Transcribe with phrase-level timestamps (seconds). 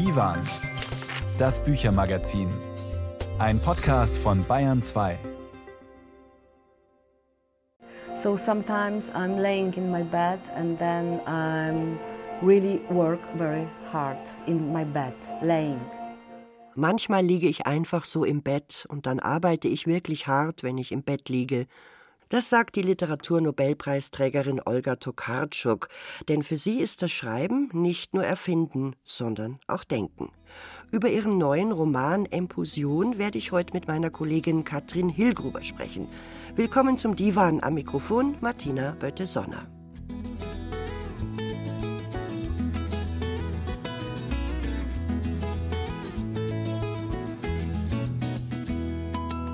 [0.00, 0.38] Divan,
[1.38, 2.48] das Büchermagazin.
[3.38, 5.18] Ein Podcast von Bayern 2.
[8.16, 11.98] So sometimes I'm laying in my bed and then I'm
[12.40, 14.16] really work very hard
[14.46, 15.12] in my bed,
[15.42, 15.80] laying.
[16.74, 20.92] Manchmal liege ich einfach so im Bett und dann arbeite ich wirklich hart, wenn ich
[20.92, 21.66] im Bett liege.
[22.30, 25.88] Das sagt die Literaturnobelpreisträgerin Olga Tokarczuk,
[26.28, 30.30] denn für sie ist das Schreiben nicht nur Erfinden, sondern auch Denken.
[30.92, 36.06] Über ihren neuen Roman Empusion werde ich heute mit meiner Kollegin Katrin Hillgruber sprechen.
[36.54, 39.79] Willkommen zum Divan am Mikrofon Martina Bötte-Sonner.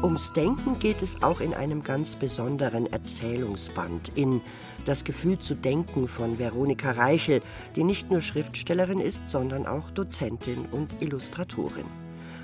[0.06, 4.40] Ums Denken geht es auch in einem ganz besonderen Erzählungsband, in
[4.84, 7.42] Das Gefühl zu denken von Veronika Reichel,
[7.74, 11.86] die nicht nur Schriftstellerin ist, sondern auch Dozentin und Illustratorin.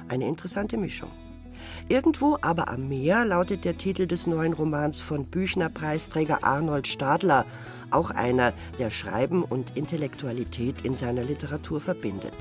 [0.08, 1.08] Eine interessante Mischung.
[1.88, 7.44] Irgendwo aber am Meer lautet der Titel des neuen Romans von Büchner-Preisträger Arnold Stadler,
[7.92, 12.34] auch einer, der Schreiben und Intellektualität in seiner Literatur verbindet.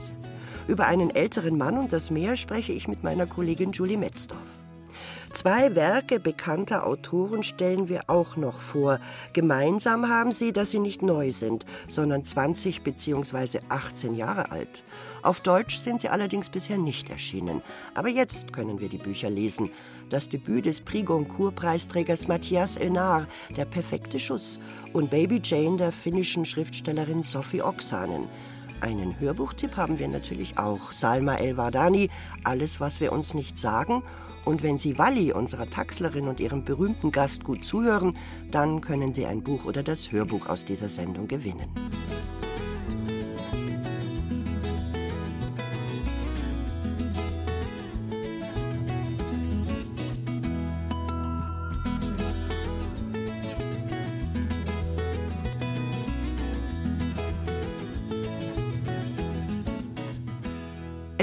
[0.68, 4.61] Über einen älteren Mann und das Meer spreche ich mit meiner Kollegin Julie Metzdorf.
[5.34, 9.00] Zwei Werke bekannter Autoren stellen wir auch noch vor.
[9.32, 13.60] Gemeinsam haben sie, dass sie nicht neu sind, sondern 20 bzw.
[13.70, 14.84] 18 Jahre alt.
[15.24, 17.62] Auf Deutsch sind sie allerdings bisher nicht erschienen.
[17.96, 19.70] Aber jetzt können wir die Bücher lesen.
[20.10, 24.60] Das Debüt des Prix Goncourt-Preisträgers Matthias Enar, Der perfekte Schuss,
[24.92, 28.28] und Baby Jane der finnischen Schriftstellerin Sophie Oksanen.
[28.82, 30.92] Einen Hörbuchtipp haben wir natürlich auch.
[30.92, 32.10] Salma El-Wardani,
[32.44, 34.04] Alles, was wir uns nicht sagen
[34.46, 38.16] und wenn Sie Walli, unserer Taxlerin und ihrem berühmten Gast gut zuhören,
[38.52, 41.70] dann können Sie ein Buch oder das Hörbuch aus dieser Sendung gewinnen.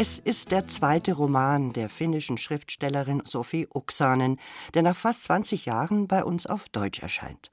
[0.01, 4.39] Es ist der zweite Roman der finnischen Schriftstellerin Sophie Oksanen,
[4.73, 7.51] der nach fast 20 Jahren bei uns auf Deutsch erscheint.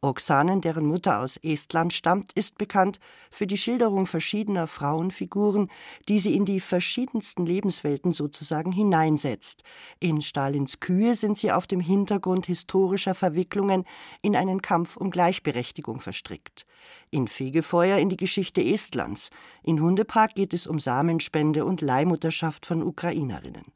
[0.00, 3.00] Oksanen, deren Mutter aus Estland stammt, ist bekannt
[3.32, 5.72] für die Schilderung verschiedener Frauenfiguren,
[6.08, 9.64] die sie in die verschiedensten Lebenswelten sozusagen hineinsetzt.
[9.98, 13.84] In Stalins Kühe sind sie auf dem Hintergrund historischer Verwicklungen
[14.22, 16.64] in einen Kampf um Gleichberechtigung verstrickt.
[17.10, 19.30] In Fegefeuer in die Geschichte Estlands.
[19.64, 23.72] In Hundepark geht es um Samenspende und Leihmutterschaft von Ukrainerinnen.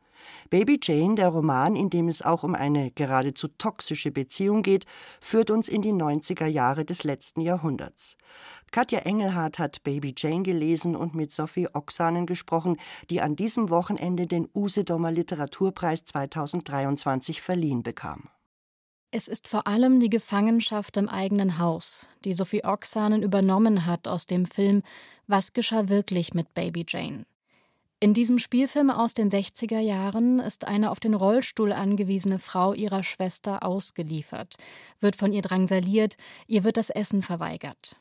[0.51, 4.85] Baby Jane, der Roman, in dem es auch um eine geradezu toxische Beziehung geht,
[5.23, 8.19] führt uns in die 90er Jahre des letzten Jahrhunderts.
[8.71, 12.77] Katja Engelhardt hat Baby Jane gelesen und mit Sophie Oksanen gesprochen,
[13.09, 18.29] die an diesem Wochenende den Usedomer Literaturpreis 2023 verliehen bekam.
[19.11, 24.27] Es ist vor allem die Gefangenschaft im eigenen Haus, die Sophie Oksanen übernommen hat aus
[24.27, 24.83] dem Film
[25.27, 27.25] Was geschah wirklich mit Baby Jane?
[28.03, 33.05] In diesem Spielfilm aus den 60er Jahren ist eine auf den Rollstuhl angewiesene Frau ihrer
[33.05, 34.57] Schwester ausgeliefert,
[34.99, 36.17] wird von ihr drangsaliert,
[36.49, 37.95] ihr wird das Essen verweigert.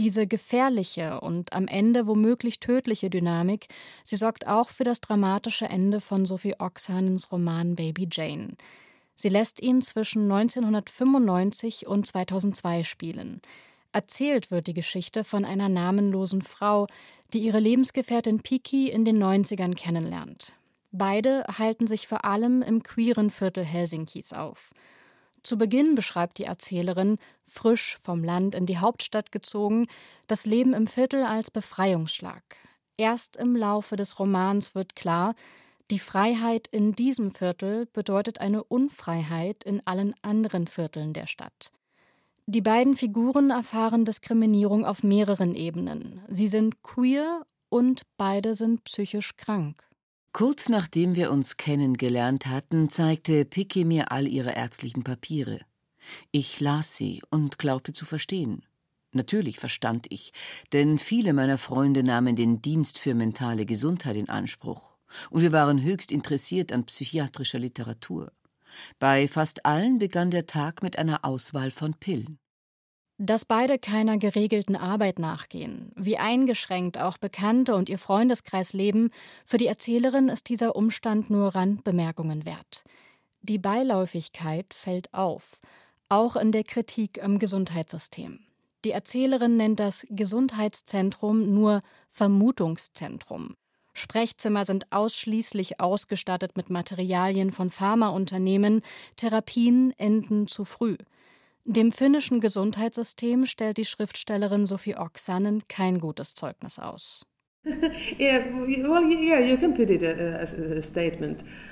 [0.00, 3.68] Diese gefährliche und am Ende womöglich tödliche Dynamik,
[4.02, 8.56] sie sorgt auch für das dramatische Ende von Sophie Oxanens Roman Baby Jane.
[9.14, 13.40] Sie lässt ihn zwischen 1995 und 2002 spielen.
[13.94, 16.88] Erzählt wird die Geschichte von einer namenlosen Frau,
[17.32, 20.52] die ihre Lebensgefährtin Piki in den 90ern kennenlernt.
[20.90, 24.72] Beide halten sich vor allem im queeren Viertel Helsinkis auf.
[25.44, 29.86] Zu Beginn beschreibt die Erzählerin, frisch vom Land in die Hauptstadt gezogen,
[30.26, 32.42] das Leben im Viertel als Befreiungsschlag.
[32.96, 35.36] Erst im Laufe des Romans wird klar,
[35.92, 41.70] die Freiheit in diesem Viertel bedeutet eine Unfreiheit in allen anderen Vierteln der Stadt.
[42.46, 46.20] Die beiden Figuren erfahren Diskriminierung auf mehreren Ebenen.
[46.28, 49.82] Sie sind queer und beide sind psychisch krank.
[50.32, 55.60] Kurz nachdem wir uns kennengelernt hatten, zeigte Picky mir all ihre ärztlichen Papiere.
[56.32, 58.62] Ich las sie und glaubte zu verstehen.
[59.12, 60.32] Natürlich verstand ich,
[60.72, 64.96] denn viele meiner Freunde nahmen den Dienst für mentale Gesundheit in Anspruch,
[65.30, 68.32] und wir waren höchst interessiert an psychiatrischer Literatur.
[68.98, 72.38] Bei fast allen begann der Tag mit einer Auswahl von Pillen.
[73.18, 79.10] Dass beide keiner geregelten Arbeit nachgehen, wie eingeschränkt auch Bekannte und ihr Freundeskreis leben,
[79.44, 82.82] für die Erzählerin ist dieser Umstand nur Randbemerkungen wert.
[83.42, 85.60] Die Beiläufigkeit fällt auf,
[86.08, 88.40] auch in der Kritik am Gesundheitssystem.
[88.84, 93.54] Die Erzählerin nennt das Gesundheitszentrum nur Vermutungszentrum.
[93.94, 98.82] Sprechzimmer sind ausschließlich ausgestattet mit Materialien von Pharmaunternehmen,
[99.16, 100.96] Therapien enden zu früh.
[101.64, 107.24] Dem finnischen Gesundheitssystem stellt die Schriftstellerin Sophie Oksanen kein gutes Zeugnis aus.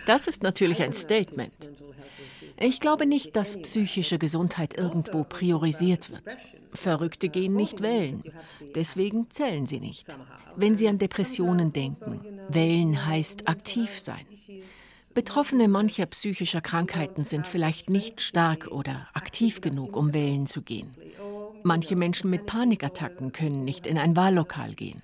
[0.06, 1.68] Das ist natürlich ein Statement.
[2.58, 6.22] Ich glaube nicht, dass psychische Gesundheit irgendwo priorisiert wird.
[6.72, 8.22] Verrückte gehen nicht wählen,
[8.74, 10.06] deswegen zählen sie nicht.
[10.56, 14.26] Wenn Sie an Depressionen denken, wählen heißt aktiv sein.
[15.14, 20.90] Betroffene mancher psychischer Krankheiten sind vielleicht nicht stark oder aktiv genug, um wählen zu gehen.
[21.64, 25.00] Manche Menschen mit Panikattacken können nicht in ein Wahllokal gehen.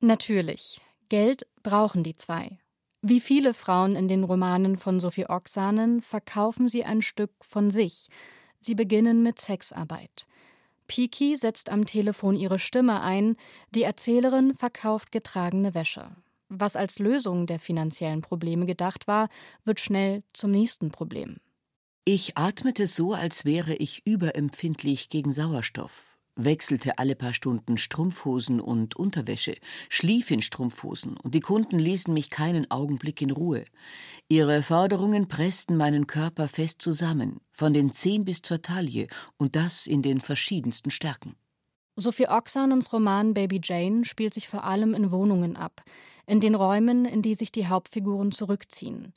[0.00, 2.58] Natürlich, Geld brauchen die zwei.
[3.02, 8.08] Wie viele Frauen in den Romanen von Sophie Oksanen verkaufen sie ein Stück von sich.
[8.60, 10.26] Sie beginnen mit Sexarbeit.
[10.86, 13.36] Piki setzt am Telefon ihre Stimme ein,
[13.74, 16.16] die Erzählerin verkauft getragene Wäsche.
[16.48, 19.28] Was als Lösung der finanziellen Probleme gedacht war,
[19.64, 21.36] wird schnell zum nächsten Problem.
[22.04, 28.96] Ich atmete so, als wäre ich überempfindlich gegen Sauerstoff wechselte alle paar Stunden Strumpfhosen und
[28.96, 29.56] Unterwäsche,
[29.88, 33.64] schlief in Strumpfhosen, und die Kunden ließen mich keinen Augenblick in Ruhe.
[34.28, 39.06] Ihre Forderungen pressten meinen Körper fest zusammen, von den Zehen bis zur Taille,
[39.36, 41.36] und das in den verschiedensten Stärken.
[41.96, 45.84] Sophie Oxanens Roman Baby Jane spielt sich vor allem in Wohnungen ab,
[46.26, 49.12] in den Räumen, in die sich die Hauptfiguren zurückziehen.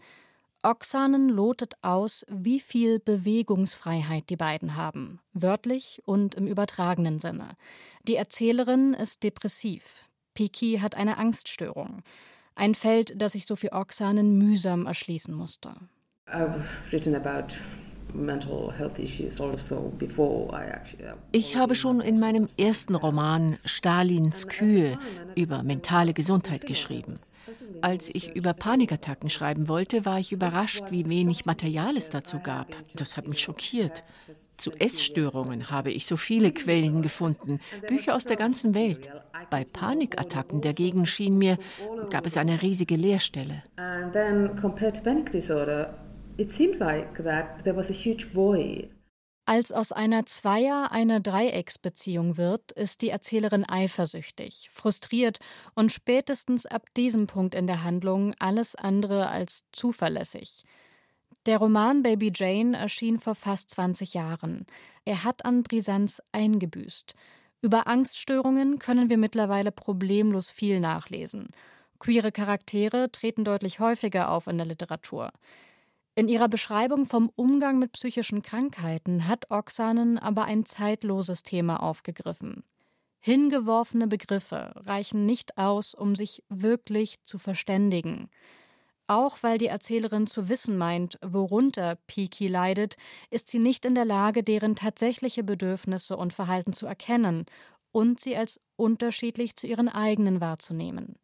[0.70, 7.56] Oksanen lotet aus, wie viel Bewegungsfreiheit die beiden haben, wörtlich und im übertragenen Sinne.
[8.04, 10.04] Die Erzählerin ist depressiv.
[10.34, 12.04] Piki hat eine Angststörung.
[12.54, 15.74] Ein Feld, das sich Sophie Oksanen mühsam erschließen musste.
[16.28, 16.60] I've
[16.92, 17.56] written about
[21.32, 24.98] ich habe schon in meinem ersten Roman Stalins Kühe
[25.36, 27.16] über mentale Gesundheit geschrieben.
[27.82, 32.68] Als ich über Panikattacken schreiben wollte, war ich überrascht, wie wenig Material es dazu gab.
[32.96, 34.04] Das hat mich schockiert.
[34.52, 39.10] Zu Essstörungen habe ich so viele Quellen gefunden, Bücher aus der ganzen Welt.
[39.50, 41.58] Bei Panikattacken dagegen schien mir,
[42.10, 43.64] gab es eine riesige Leerstelle.
[43.78, 45.94] And then compared to panic disorder,
[46.38, 48.94] it seemed like that there was a huge void.
[49.46, 55.40] Als aus einer Zweier- eine Dreiecksbeziehung wird, ist die Erzählerin eifersüchtig, frustriert
[55.74, 60.64] und spätestens ab diesem Punkt in der Handlung alles andere als zuverlässig.
[61.46, 64.66] Der Roman Baby Jane erschien vor fast 20 Jahren.
[65.06, 67.16] Er hat an Brisanz eingebüßt.
[67.62, 71.52] Über Angststörungen können wir mittlerweile problemlos viel nachlesen.
[72.00, 75.32] Queere Charaktere treten deutlich häufiger auf in der Literatur.
[76.18, 82.64] In ihrer Beschreibung vom Umgang mit psychischen Krankheiten hat Oksanen aber ein zeitloses Thema aufgegriffen.
[83.20, 88.32] Hingeworfene Begriffe reichen nicht aus, um sich wirklich zu verständigen.
[89.06, 92.98] Auch weil die Erzählerin zu wissen meint, worunter Piki leidet,
[93.30, 97.46] ist sie nicht in der Lage, deren tatsächliche Bedürfnisse und Verhalten zu erkennen
[97.92, 101.20] und sie als unterschiedlich zu ihren eigenen wahrzunehmen.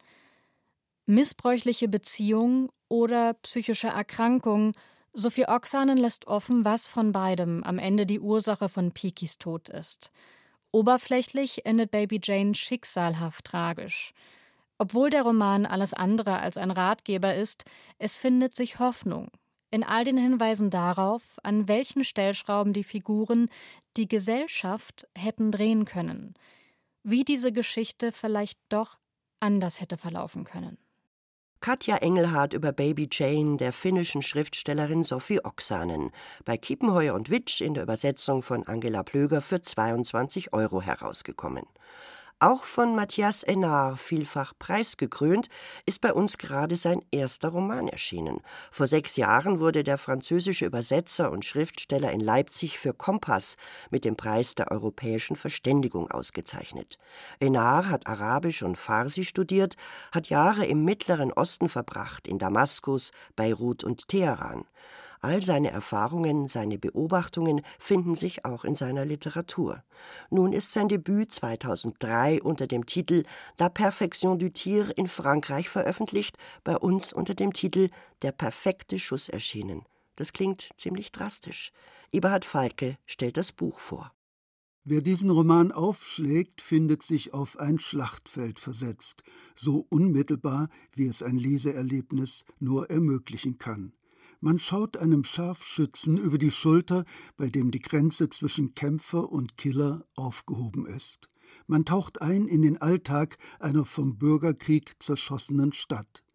[1.07, 4.73] Missbräuchliche Beziehung oder psychische Erkrankung.
[5.13, 10.11] Sophie Oksanen lässt offen, was von beidem am Ende die Ursache von Pikis Tod ist.
[10.71, 14.13] Oberflächlich endet Baby Jane schicksalhaft tragisch.
[14.77, 17.65] Obwohl der Roman alles andere als ein Ratgeber ist,
[17.97, 19.29] es findet sich Hoffnung.
[19.71, 23.49] In all den Hinweisen darauf, an welchen Stellschrauben die Figuren
[23.97, 26.35] die Gesellschaft hätten drehen können.
[27.01, 28.99] Wie diese Geschichte vielleicht doch
[29.39, 30.77] anders hätte verlaufen können.
[31.63, 36.11] Katja Engelhardt über Baby Jane der finnischen Schriftstellerin Sophie Oksanen,
[36.43, 41.65] bei Kiepenheuer und Witsch in der Übersetzung von Angela Plöger für 22 Euro herausgekommen.
[42.43, 45.47] Auch von Matthias Enard, vielfach preisgekrönt,
[45.85, 48.41] ist bei uns gerade sein erster Roman erschienen.
[48.69, 53.55] Vor sechs Jahren wurde der französische Übersetzer und Schriftsteller in Leipzig für Kompass
[53.91, 56.97] mit dem Preis der europäischen Verständigung ausgezeichnet.
[57.39, 59.77] Enard hat Arabisch und Farsi studiert,
[60.11, 64.65] hat Jahre im Mittleren Osten verbracht, in Damaskus, Beirut und Teheran.
[65.23, 69.81] All seine Erfahrungen, seine Beobachtungen finden sich auch in seiner Literatur.
[70.29, 73.23] Nun ist sein Debüt 2003 unter dem Titel
[73.57, 77.89] La Perfection du Tir in Frankreich veröffentlicht, bei uns unter dem Titel
[78.21, 79.83] Der perfekte Schuss erschienen.
[80.17, 81.71] Das klingt ziemlich drastisch.
[82.11, 84.11] Eberhard Falke stellt das Buch vor.
[84.83, 89.23] Wer diesen Roman aufschlägt, findet sich auf ein Schlachtfeld versetzt,
[89.55, 93.93] so unmittelbar, wie es ein Leseerlebnis nur ermöglichen kann.
[94.45, 97.05] Man schaut einem Scharfschützen über die Schulter,
[97.37, 101.29] bei dem die Grenze zwischen Kämpfer und Killer aufgehoben ist.
[101.65, 106.25] Man taucht ein in den Alltag einer vom Bürgerkrieg zerschossenen Stadt.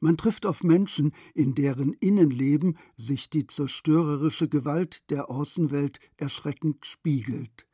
[0.00, 7.66] Man trifft auf Menschen, in deren Innenleben sich die zerstörerische Gewalt der Außenwelt erschreckend spiegelt.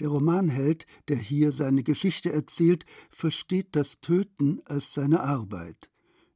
[0.00, 5.88] Der Romanheld, der hier seine Geschichte erzählt, versteht das Töten als seine Arbeit.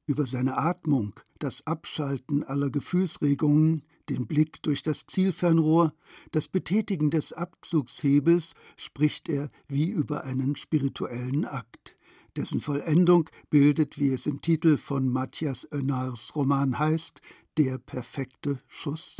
[0.06, 5.92] Über seine Atmung, das Abschalten aller Gefühlsregungen, den Blick durch das Zielfernrohr,
[6.32, 11.96] das Betätigen des Abzugshebels spricht er wie über einen spirituellen Akt.
[12.36, 17.20] Dessen Vollendung bildet, wie es im Titel von Matthias Oennars Roman heißt,
[17.56, 19.18] der perfekte Schuss.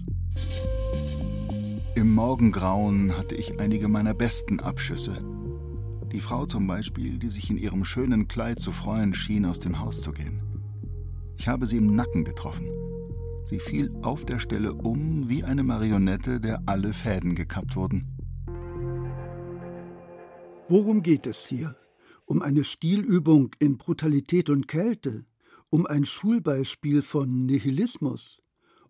[1.95, 5.23] Im Morgengrauen hatte ich einige meiner besten Abschüsse.
[6.11, 9.79] Die Frau zum Beispiel, die sich in ihrem schönen Kleid zu freuen schien, aus dem
[9.79, 10.51] Haus zu gehen.
[11.42, 12.70] Ich habe sie im Nacken getroffen.
[13.42, 18.16] Sie fiel auf der Stelle um wie eine Marionette, der alle Fäden gekappt wurden.
[20.68, 21.75] Worum geht es hier?
[22.26, 25.26] Um eine Stilübung in Brutalität und Kälte?
[25.68, 28.40] Um ein Schulbeispiel von Nihilismus?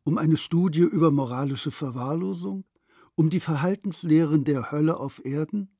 [0.04, 2.66] Um eine Studie über moralische Verwahrlosung?
[3.14, 5.78] Um die Verhaltenslehren der Hölle auf Erden?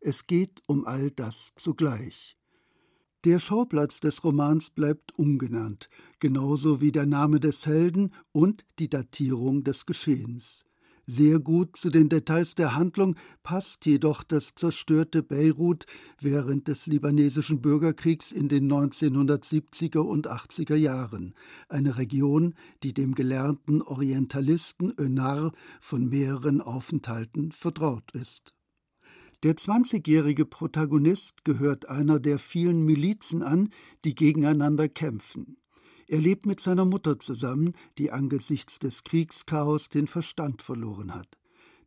[0.00, 2.36] Es geht um all das zugleich.
[3.24, 5.88] Der Schauplatz des Romans bleibt ungenannt,
[6.20, 10.64] genauso wie der Name des Helden und die Datierung des Geschehens.
[11.06, 15.84] Sehr gut zu den Details der Handlung passt jedoch das zerstörte Beirut
[16.18, 21.34] während des libanesischen Bürgerkriegs in den 1970er und 80er Jahren,
[21.68, 28.54] eine Region, die dem gelernten Orientalisten Önar von mehreren Aufenthalten vertraut ist.
[29.42, 33.70] Der 20-jährige Protagonist gehört einer der vielen Milizen an,
[34.04, 35.56] die gegeneinander kämpfen.
[36.08, 41.38] Er lebt mit seiner Mutter zusammen, die angesichts des Kriegschaos den Verstand verloren hat.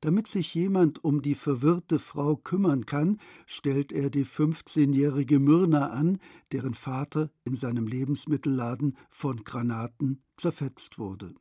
[0.01, 6.17] Damit sich jemand um die verwirrte Frau kümmern kann, stellt er die 15-jährige Myrna an,
[6.51, 11.35] deren Vater in seinem Lebensmittelladen von Granaten zerfetzt wurde.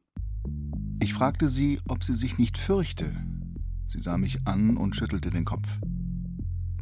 [1.02, 3.16] Ich fragte sie, ob sie sich nicht fürchte.
[3.88, 5.78] Sie sah mich an und schüttelte den Kopf.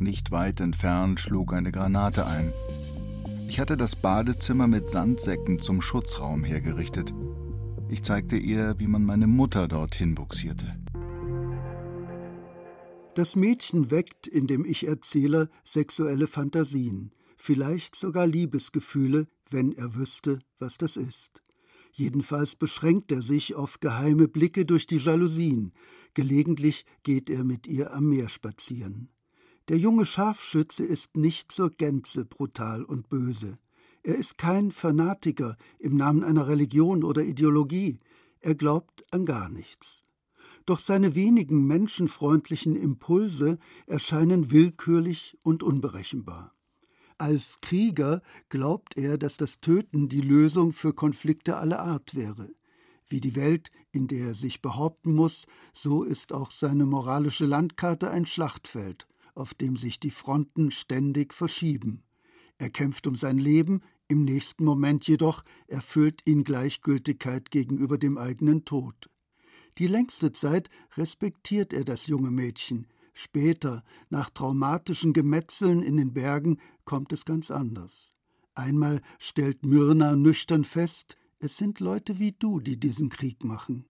[0.00, 2.54] Nicht weit entfernt schlug eine Granate ein.
[3.48, 7.12] Ich hatte das Badezimmer mit Sandsäcken zum Schutzraum hergerichtet.
[7.90, 10.74] Ich zeigte ihr, wie man meine Mutter dorthin buxierte.
[13.14, 20.78] Das Mädchen weckt in dem Ich-Erzähler sexuelle Fantasien, vielleicht sogar Liebesgefühle, wenn er wüsste, was
[20.78, 21.42] das ist.
[21.92, 25.74] Jedenfalls beschränkt er sich auf geheime Blicke durch die Jalousien.
[26.14, 29.10] Gelegentlich geht er mit ihr am Meer spazieren.
[29.70, 33.56] Der junge Scharfschütze ist nicht zur Gänze brutal und böse.
[34.02, 38.00] Er ist kein Fanatiker im Namen einer Religion oder Ideologie.
[38.40, 40.02] Er glaubt an gar nichts.
[40.66, 46.52] Doch seine wenigen menschenfreundlichen Impulse erscheinen willkürlich und unberechenbar.
[47.16, 52.50] Als Krieger glaubt er, dass das Töten die Lösung für Konflikte aller Art wäre.
[53.06, 58.10] Wie die Welt, in der er sich behaupten muss, so ist auch seine moralische Landkarte
[58.10, 59.06] ein Schlachtfeld
[59.40, 62.04] auf dem sich die Fronten ständig verschieben.
[62.58, 68.64] Er kämpft um sein Leben, im nächsten Moment jedoch erfüllt ihn Gleichgültigkeit gegenüber dem eigenen
[68.64, 69.08] Tod.
[69.78, 76.58] Die längste Zeit respektiert er das junge Mädchen, später, nach traumatischen Gemetzeln in den Bergen,
[76.84, 78.12] kommt es ganz anders.
[78.54, 83.86] Einmal stellt Myrna nüchtern fest, es sind Leute wie du, die diesen Krieg machen.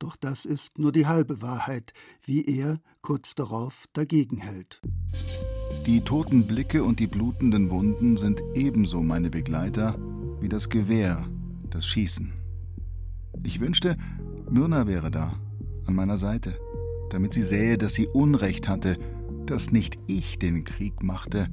[0.00, 1.92] Doch das ist nur die halbe Wahrheit,
[2.24, 4.80] wie er kurz darauf dagegen hält.
[5.86, 9.96] Die toten Blicke und die blutenden Wunden sind ebenso meine Begleiter
[10.40, 11.28] wie das Gewehr,
[11.68, 12.32] das Schießen.
[13.42, 13.98] Ich wünschte,
[14.50, 15.38] Myrna wäre da,
[15.84, 16.58] an meiner Seite,
[17.10, 18.98] damit sie sähe, dass sie Unrecht hatte,
[19.44, 21.48] dass nicht ich den Krieg machte,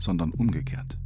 [0.00, 0.98] sondern umgekehrt.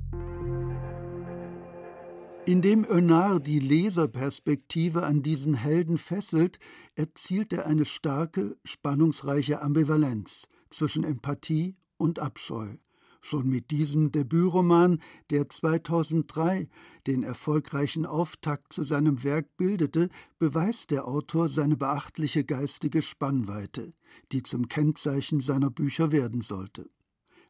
[2.49, 6.59] Indem Önard die Leserperspektive an diesen Helden fesselt,
[6.95, 12.79] erzielt er eine starke, spannungsreiche Ambivalenz zwischen Empathie und Abscheu.
[13.21, 16.71] Schon mit diesem Debütroman, der 2003
[17.07, 23.93] den erfolgreichen Auftakt zu seinem Werk bildete, beweist der Autor seine beachtliche geistige Spannweite,
[24.33, 26.89] die zum Kennzeichen seiner Bücher werden sollte.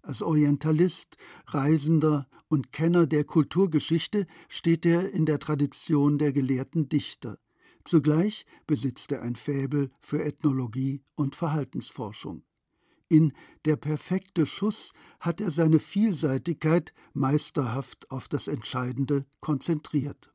[0.02, 7.38] Als Orientalist, Reisender und Kenner der Kulturgeschichte steht er in der Tradition der gelehrten Dichter.
[7.84, 12.42] Zugleich besitzt er ein Faible für Ethnologie und Verhaltensforschung.
[13.08, 13.32] In
[13.64, 20.30] Der perfekte Schuss hat er seine Vielseitigkeit meisterhaft auf das Entscheidende konzentriert.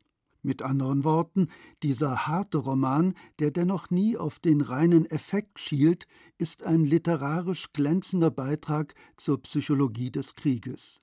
[0.46, 1.48] Mit anderen Worten,
[1.84, 6.06] dieser harte Roman, der dennoch nie auf den reinen Effekt schielt,
[6.38, 11.00] ist ein literarisch glänzender Beitrag zur Psychologie des Krieges.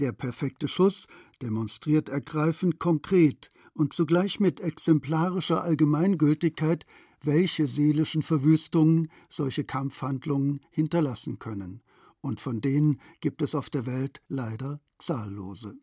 [0.00, 1.06] Der perfekte Schuss
[1.40, 6.84] demonstriert ergreifend konkret und zugleich mit exemplarischer Allgemeingültigkeit,
[7.22, 11.82] welche seelischen Verwüstungen solche Kampfhandlungen hinterlassen können,
[12.20, 15.76] und von denen gibt es auf der Welt leider zahllose.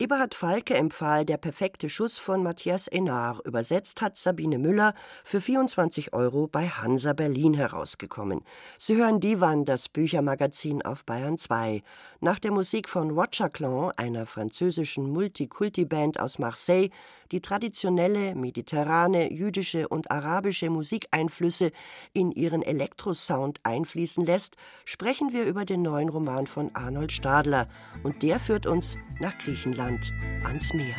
[0.00, 3.40] Eberhard Falke empfahl Der perfekte Schuss von Matthias Enar.
[3.44, 8.44] Übersetzt hat Sabine Müller für 24 Euro bei Hansa Berlin herausgekommen.
[8.78, 11.82] Sie hören Divan, das Büchermagazin auf Bayern 2.
[12.20, 16.90] Nach der Musik von Watchaclan, einer französischen Multikulti-Band aus Marseille,
[17.32, 21.72] die traditionelle mediterrane, jüdische und arabische Musikeinflüsse
[22.12, 27.68] in ihren Elektrosound einfließen lässt, sprechen wir über den neuen Roman von Arnold Stadler.
[28.02, 30.12] Und der führt uns nach Griechenland
[30.44, 30.96] ans Meer.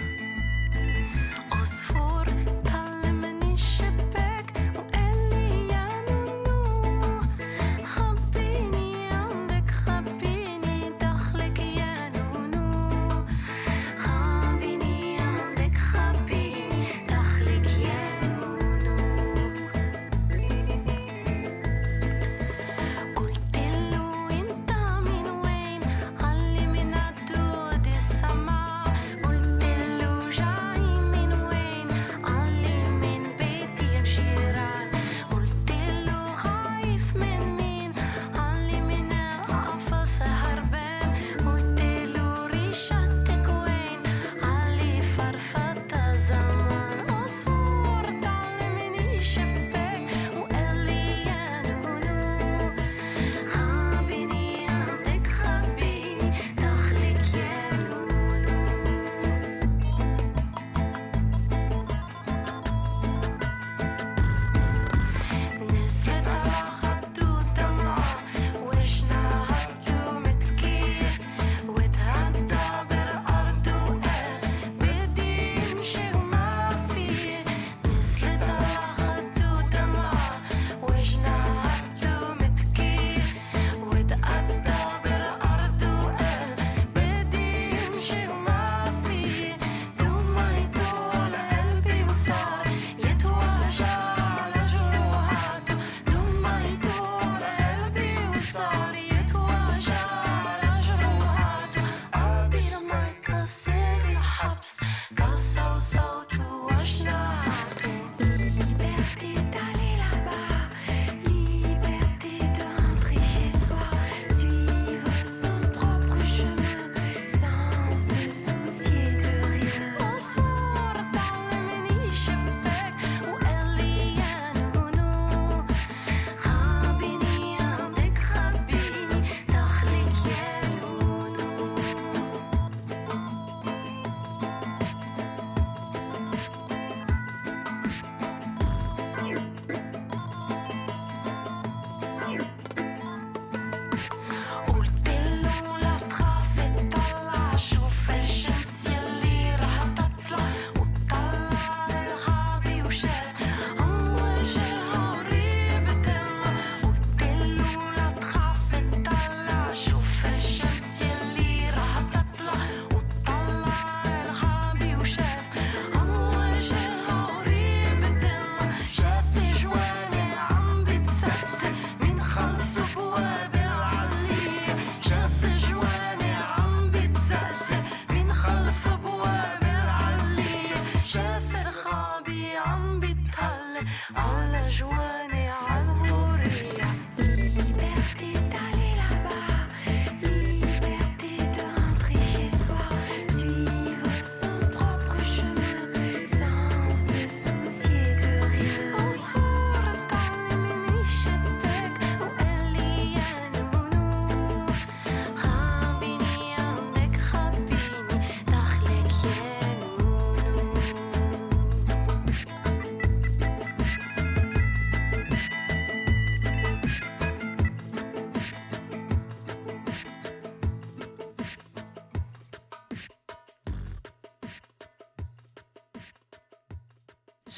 [1.62, 2.09] Osfor.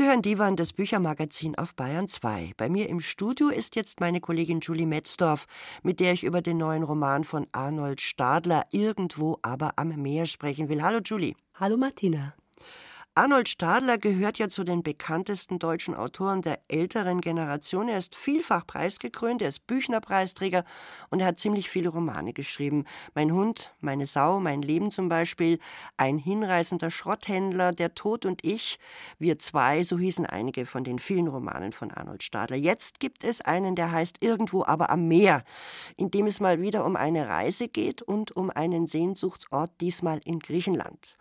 [0.01, 2.53] Sie hören Divan, das Büchermagazin auf Bayern 2.
[2.57, 5.45] Bei mir im Studio ist jetzt meine Kollegin Julie Metzdorf,
[5.83, 10.69] mit der ich über den neuen Roman von Arnold Stadler Irgendwo aber am Meer sprechen
[10.69, 10.81] will.
[10.81, 11.35] Hallo Julie.
[11.53, 12.33] Hallo Martina.
[13.13, 17.89] Arnold Stadler gehört ja zu den bekanntesten deutschen Autoren der älteren Generation.
[17.89, 20.63] Er ist vielfach preisgekrönt, er ist Büchnerpreisträger
[21.10, 22.86] und er hat ziemlich viele Romane geschrieben.
[23.13, 25.60] Mein Hund, meine Sau, mein Leben zum Beispiel,
[25.97, 28.80] ein hinreißender Schrotthändler, Der Tod und ich,
[29.19, 32.56] wir zwei, so hießen einige von den vielen Romanen von Arnold Stadler.
[32.56, 35.43] Jetzt gibt es einen, der heißt Irgendwo aber am Meer,
[35.97, 40.39] in dem es mal wieder um eine Reise geht und um einen Sehnsuchtsort, diesmal in
[40.39, 41.17] Griechenland.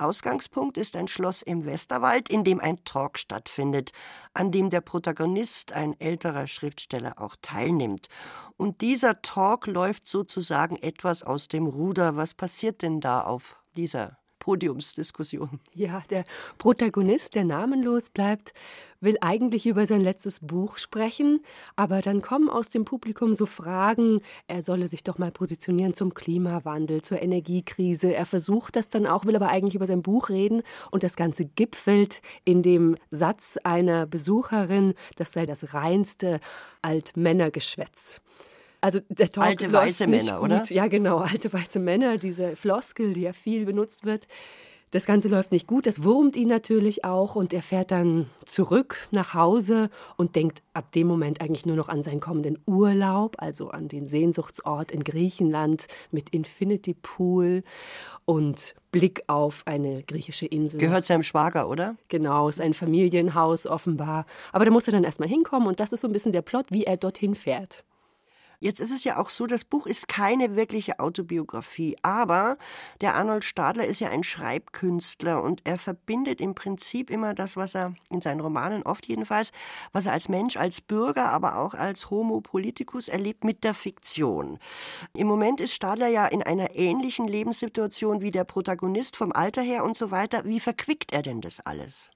[0.00, 3.92] Ausgangspunkt ist ein Schloss im Westerwald, in dem ein Talk stattfindet,
[4.34, 8.08] an dem der Protagonist, ein älterer Schriftsteller, auch teilnimmt.
[8.56, 12.16] Und dieser Talk läuft sozusagen etwas aus dem Ruder.
[12.16, 14.19] Was passiert denn da auf dieser
[14.50, 15.60] Podiumsdiskussion.
[15.74, 16.24] Ja, der
[16.58, 18.52] Protagonist, der namenlos bleibt,
[19.00, 21.44] will eigentlich über sein letztes Buch sprechen,
[21.76, 26.14] aber dann kommen aus dem Publikum so Fragen, er solle sich doch mal positionieren zum
[26.14, 28.12] Klimawandel, zur Energiekrise.
[28.12, 31.44] Er versucht das dann auch, will aber eigentlich über sein Buch reden und das Ganze
[31.44, 36.40] gipfelt in dem Satz einer Besucherin, das sei das reinste
[36.82, 38.20] Altmännergeschwätz.
[38.80, 40.44] Also der Talk alte weiße Männer, gut.
[40.44, 40.64] oder?
[40.68, 44.26] Ja, genau, alte weiße Männer, diese Floskel, die ja viel benutzt wird.
[44.92, 49.06] Das Ganze läuft nicht gut, das wurmt ihn natürlich auch und er fährt dann zurück
[49.12, 53.70] nach Hause und denkt ab dem Moment eigentlich nur noch an seinen kommenden Urlaub, also
[53.70, 57.62] an den Sehnsuchtsort in Griechenland mit Infinity Pool
[58.24, 60.80] und Blick auf eine griechische Insel.
[60.80, 61.94] Gehört seinem Schwager, oder?
[62.08, 64.26] Genau, ist ein Familienhaus offenbar.
[64.50, 66.66] Aber da muss er dann erstmal hinkommen und das ist so ein bisschen der Plot,
[66.70, 67.84] wie er dorthin fährt.
[68.62, 72.58] Jetzt ist es ja auch so, das Buch ist keine wirkliche Autobiografie, aber
[73.00, 77.74] der Arnold Stadler ist ja ein Schreibkünstler und er verbindet im Prinzip immer das, was
[77.74, 79.52] er in seinen Romanen oft jedenfalls,
[79.92, 84.58] was er als Mensch, als Bürger, aber auch als Homo politicus erlebt mit der Fiktion.
[85.14, 89.84] Im Moment ist Stadler ja in einer ähnlichen Lebenssituation wie der Protagonist vom Alter her
[89.84, 90.44] und so weiter.
[90.44, 92.10] Wie verquickt er denn das alles?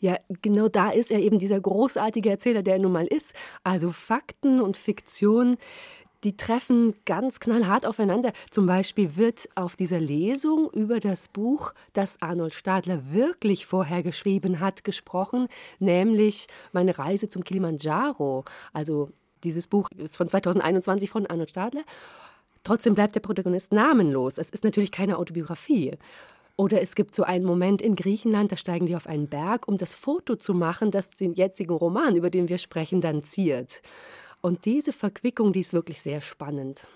[0.00, 3.34] Ja, genau da ist er eben dieser großartige Erzähler, der er nun mal ist.
[3.64, 5.56] Also Fakten und Fiktion,
[6.24, 8.32] die treffen ganz knallhart aufeinander.
[8.50, 14.60] Zum Beispiel wird auf dieser Lesung über das Buch, das Arnold Stadler wirklich vorher geschrieben
[14.60, 18.44] hat, gesprochen, nämlich Meine Reise zum Kilimanjaro.
[18.72, 19.10] Also
[19.44, 21.82] dieses Buch ist von 2021 von Arnold Stadler.
[22.64, 24.36] Trotzdem bleibt der Protagonist namenlos.
[24.36, 25.96] Es ist natürlich keine Autobiografie.
[26.60, 29.78] Oder es gibt so einen Moment in Griechenland, da steigen die auf einen Berg, um
[29.78, 33.80] das Foto zu machen, das den jetzigen Roman, über den wir sprechen, dann ziert.
[34.42, 36.86] Und diese Verquickung, die ist wirklich sehr spannend.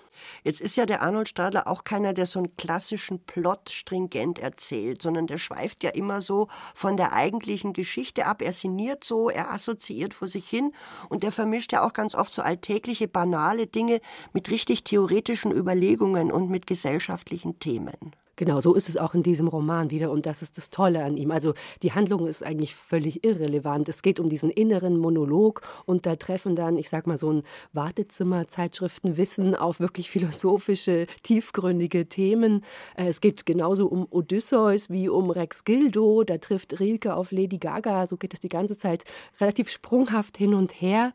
[0.43, 5.01] Jetzt ist ja der Arnold Stadler auch keiner, der so einen klassischen Plot stringent erzählt,
[5.01, 8.43] sondern der schweift ja immer so von der eigentlichen Geschichte ab.
[8.43, 10.73] Er sinniert so, er assoziiert vor sich hin
[11.09, 13.99] und er vermischt ja auch ganz oft so alltägliche, banale Dinge
[14.31, 18.15] mit richtig theoretischen Überlegungen und mit gesellschaftlichen Themen.
[18.37, 21.15] Genau, so ist es auch in diesem Roman wieder und das ist das Tolle an
[21.15, 21.31] ihm.
[21.31, 23.87] Also die Handlung ist eigentlich völlig irrelevant.
[23.87, 27.43] Es geht um diesen inneren Monolog und da treffen dann, ich sag mal, so ein
[27.71, 32.65] Wartezimmer-Zeitschriftenwissen auf wirklich philosophische, tiefgründige Themen.
[32.97, 36.23] Äh, es geht genauso um Odysseus wie um Rex Gildo.
[36.25, 38.05] Da trifft Rilke auf Lady Gaga.
[38.05, 39.05] So geht das die ganze Zeit
[39.39, 41.13] relativ sprunghaft hin und her.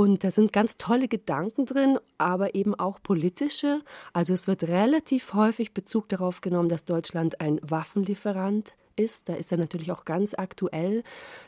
[0.00, 3.82] Und da sind ganz tolle Gedanken drin, aber eben auch politische.
[4.14, 9.28] Also es wird relativ häufig Bezug darauf genommen, dass Deutschland ein Waffenlieferant ist.
[9.28, 11.02] Da ist er natürlich auch ganz aktuell.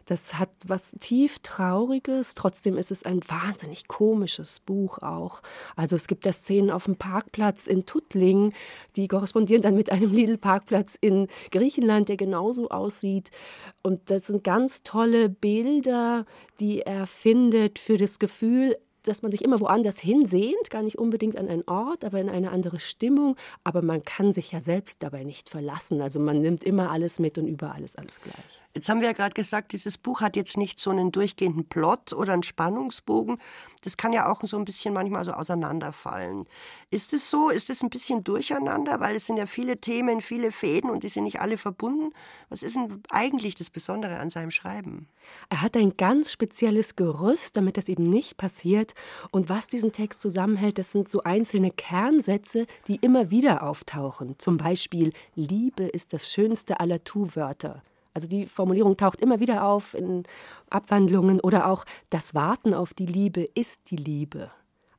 [0.07, 2.35] Das hat was tief Trauriges.
[2.35, 5.42] Trotzdem ist es ein wahnsinnig komisches Buch auch.
[5.76, 8.55] Also es gibt da Szenen auf dem Parkplatz in Tuttlingen,
[8.96, 13.31] die korrespondieren dann mit einem Lidl-Parkplatz in Griechenland, der genauso aussieht.
[13.83, 16.26] Und das sind ganz tolle Bilder,
[16.61, 21.36] die er findet für das Gefühl, dass man sich immer woanders hinsehnt, gar nicht unbedingt
[21.36, 23.36] an einen Ort, aber in eine andere Stimmung.
[23.64, 26.00] Aber man kann sich ja selbst dabei nicht verlassen.
[26.00, 28.62] Also man nimmt immer alles mit und überall ist alles gleich.
[28.74, 32.14] Jetzt haben wir ja gerade gesagt, dieses Buch hat jetzt nicht so einen durchgehenden Plot
[32.14, 33.38] oder einen Spannungsbogen.
[33.82, 36.46] Das kann ja auch so ein bisschen manchmal so auseinanderfallen.
[36.90, 37.50] Ist es so?
[37.50, 39.00] Ist es ein bisschen durcheinander?
[39.00, 42.14] Weil es sind ja viele Themen, viele Fäden und die sind nicht alle verbunden.
[42.52, 45.08] Was ist denn eigentlich das Besondere an seinem Schreiben?
[45.48, 48.94] Er hat ein ganz spezielles Gerüst, damit das eben nicht passiert.
[49.30, 54.34] Und was diesen Text zusammenhält, das sind so einzelne Kernsätze, die immer wieder auftauchen.
[54.36, 57.82] Zum Beispiel, Liebe ist das schönste aller Tu-Wörter.
[58.12, 60.24] Also die Formulierung taucht immer wieder auf in
[60.68, 64.50] Abwandlungen oder auch das Warten auf die Liebe ist die Liebe.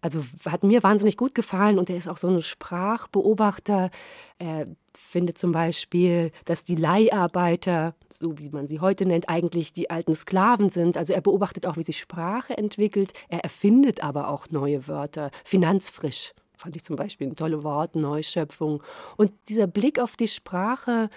[0.04, 3.90] Also hat mir wahnsinnig gut gefallen und er ist auch so ein Sprachbeobachter.
[4.38, 9.90] Er findet zum Beispiel, dass die Leiharbeiter, so wie man sie heute nennt, eigentlich die
[9.90, 10.98] alten Sklaven sind.
[10.98, 13.14] Also er beobachtet auch, wie sich Sprache entwickelt.
[13.30, 15.32] Er erfindet aber auch neue Wörter.
[15.46, 18.84] Finanzfrisch fand ich zum Beispiel ein tolles Wort, Neuschöpfung.
[19.16, 21.10] Und dieser Blick auf die Sprache,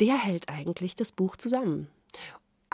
[0.00, 1.86] der hält eigentlich das Buch zusammen.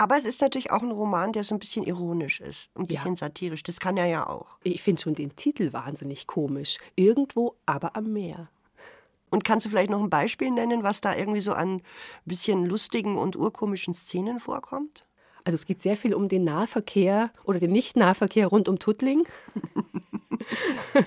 [0.01, 3.11] Aber es ist natürlich auch ein Roman, der so ein bisschen ironisch ist, ein bisschen
[3.11, 3.17] ja.
[3.17, 3.63] satirisch.
[3.63, 4.57] Das kann er ja auch.
[4.63, 6.79] Ich finde schon den Titel wahnsinnig komisch.
[6.97, 8.49] Irgendwo, aber am Meer.
[9.29, 11.83] Und kannst du vielleicht noch ein Beispiel nennen, was da irgendwie so an
[12.25, 15.05] bisschen lustigen und urkomischen Szenen vorkommt?
[15.45, 19.27] Also es geht sehr viel um den Nahverkehr oder den Nicht-Nahverkehr rund um Tuttling.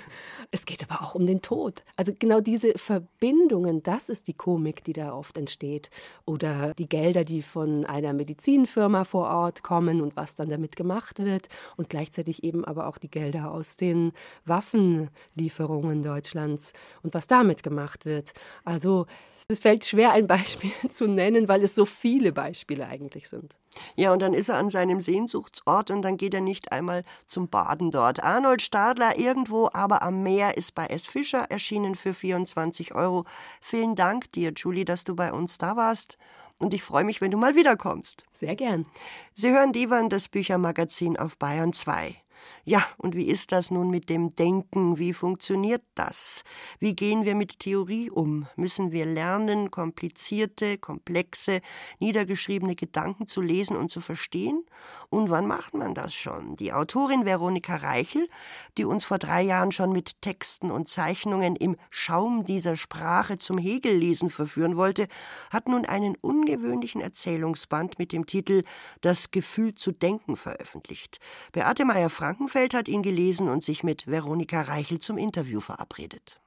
[0.52, 1.84] es geht aber auch um den Tod.
[1.96, 5.90] Also genau diese Verbindungen, das ist die Komik, die da oft entsteht.
[6.26, 11.20] Oder die Gelder, die von einer Medizinfirma vor Ort kommen und was dann damit gemacht
[11.20, 11.50] wird.
[11.78, 14.12] Und gleichzeitig eben aber auch die Gelder aus den
[14.46, 18.34] Waffenlieferungen Deutschlands und was damit gemacht wird.
[18.64, 19.08] Also
[19.48, 23.58] es fällt schwer, ein Beispiel zu nennen, weil es so viele Beispiele eigentlich sind.
[23.96, 27.50] Ja, und dann ist er an seinem Sehnsuchtsort und dann geht er nicht einmal zum
[27.50, 28.24] Baden dort.
[28.24, 31.08] Arnold Stadler irgendwo, aber am Meer ist bei S.
[31.08, 33.26] Fischer erschienen für 24 Euro.
[33.62, 36.18] Vielen Dank dir, Julie, dass du bei uns da warst.
[36.60, 38.26] Und ich freue mich, wenn du mal wiederkommst.
[38.32, 38.86] Sehr gern.
[39.34, 42.23] Sie hören Divan, das Büchermagazin auf Bayern 2.
[42.66, 44.98] Ja, und wie ist das nun mit dem Denken?
[44.98, 46.46] Wie funktioniert das?
[46.80, 48.48] Wie gehen wir mit Theorie um?
[48.56, 51.60] Müssen wir lernen, komplizierte, komplexe,
[52.00, 54.64] niedergeschriebene Gedanken zu lesen und zu verstehen?
[55.10, 56.56] Und wann macht man das schon?
[56.56, 58.30] Die Autorin Veronika Reichel,
[58.78, 63.58] die uns vor drei Jahren schon mit Texten und Zeichnungen im Schaum dieser Sprache zum
[63.58, 65.10] Hegellesen verführen wollte,
[65.52, 68.64] hat nun einen ungewöhnlichen Erzählungsband mit dem Titel
[69.02, 71.20] Das Gefühl zu denken veröffentlicht.
[71.52, 76.40] Beate Meyer-Franken Blumenfeld hat ihn gelesen und sich mit Veronika Reichel zum Interview verabredet.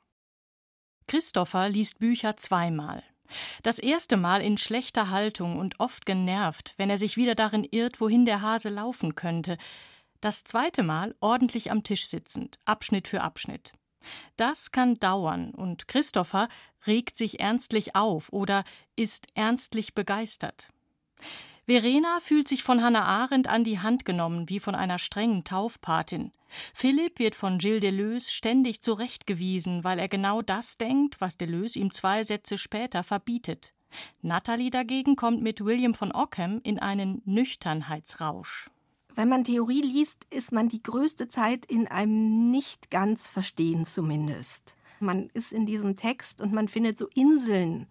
[1.09, 3.03] Christopher liest Bücher zweimal.
[3.65, 8.01] Das erste Mal in schlechter Haltung und oft genervt, wenn er sich wieder darin irrt,
[8.01, 9.59] wohin der Hase laufen könnte.
[10.21, 13.73] Das zweite Mal ordentlich am Tisch sitzend, Abschnitt für Abschnitt.
[14.37, 16.49] Das kann dauern und Christopher
[16.87, 18.63] regt sich ernstlich auf oder
[18.95, 20.71] ist ernstlich begeistert.
[21.67, 26.31] Verena fühlt sich von Hannah Arendt an die Hand genommen, wie von einer strengen Taufpatin.
[26.73, 31.91] Philipp wird von Gilles Deleuze ständig zurechtgewiesen, weil er genau das denkt, was Deleuze ihm
[31.91, 33.75] zwei Sätze später verbietet.
[34.23, 38.71] Natalie dagegen kommt mit William von Ockham in einen Nüchternheitsrausch.
[39.17, 44.77] Wenn man Theorie liest, ist man die größte Zeit in einem nicht ganz Verstehen zumindest.
[45.01, 47.89] Man ist in diesem Text und man findet so Inseln,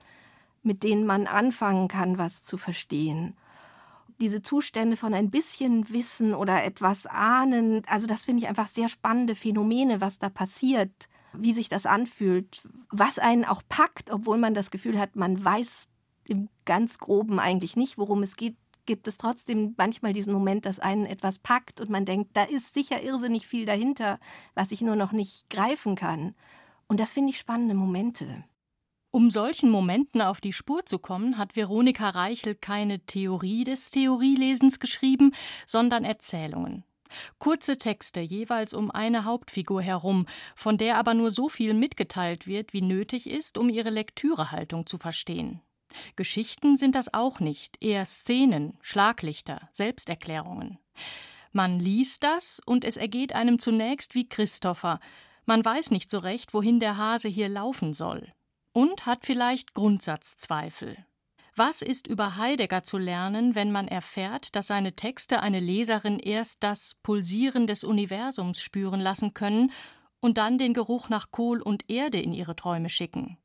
[0.63, 3.35] mit denen man anfangen kann, was zu verstehen
[4.21, 8.87] diese Zustände von ein bisschen Wissen oder etwas ahnen, also das finde ich einfach sehr
[8.87, 14.53] spannende Phänomene, was da passiert, wie sich das anfühlt, was einen auch packt, obwohl man
[14.53, 15.87] das Gefühl hat, man weiß
[16.27, 20.79] im ganz groben eigentlich nicht, worum es geht, gibt es trotzdem manchmal diesen Moment, dass
[20.79, 24.19] einen etwas packt und man denkt, da ist sicher irrsinnig viel dahinter,
[24.53, 26.35] was ich nur noch nicht greifen kann.
[26.87, 28.43] Und das finde ich spannende Momente.
[29.15, 34.81] Um solchen Momenten auf die Spur zu kommen, hat Veronika Reichel keine Theorie des Theorielesens
[34.81, 35.31] geschrieben,
[35.65, 36.83] sondern Erzählungen.
[37.39, 42.73] Kurze Texte jeweils um eine Hauptfigur herum, von der aber nur so viel mitgeteilt wird,
[42.73, 45.61] wie nötig ist, um ihre Lektürehaltung zu verstehen.
[46.17, 50.77] Geschichten sind das auch nicht, eher Szenen, Schlaglichter, Selbsterklärungen.
[51.53, 54.99] Man liest das und es ergeht einem zunächst wie Christopher.
[55.45, 58.34] Man weiß nicht so recht, wohin der Hase hier laufen soll
[58.75, 60.97] und hat vielleicht Grundsatzzweifel.
[61.55, 66.61] Was ist über Heidegger zu lernen, wenn man erfährt, dass seine Texte eine Leserin erst
[66.61, 69.71] das Pulsieren des Universums spüren lassen können
[70.19, 73.37] und dann den Geruch nach Kohl und Erde in ihre Träume schicken?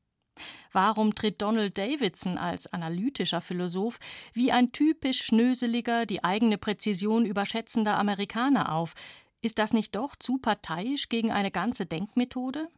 [0.72, 4.00] Warum tritt Donald Davidson als analytischer Philosoph
[4.32, 8.94] wie ein typisch schnöseliger, die eigene Präzision überschätzender Amerikaner auf?
[9.42, 12.68] Ist das nicht doch zu parteiisch gegen eine ganze Denkmethode?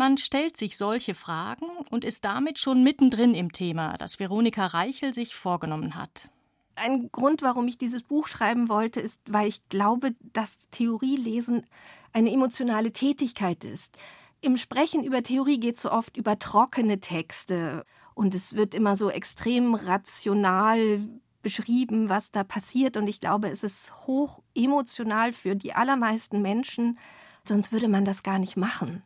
[0.00, 5.12] Man stellt sich solche Fragen und ist damit schon mittendrin im Thema, das Veronika Reichel
[5.12, 6.30] sich vorgenommen hat.
[6.76, 11.66] Ein Grund, warum ich dieses Buch schreiben wollte, ist, weil ich glaube, dass Theorielesen
[12.12, 13.98] eine emotionale Tätigkeit ist.
[14.40, 17.84] Im Sprechen über Theorie geht es so oft über trockene Texte
[18.14, 21.00] und es wird immer so extrem rational
[21.42, 22.96] beschrieben, was da passiert.
[22.96, 27.00] Und ich glaube, es ist hoch emotional für die allermeisten Menschen,
[27.42, 29.02] sonst würde man das gar nicht machen.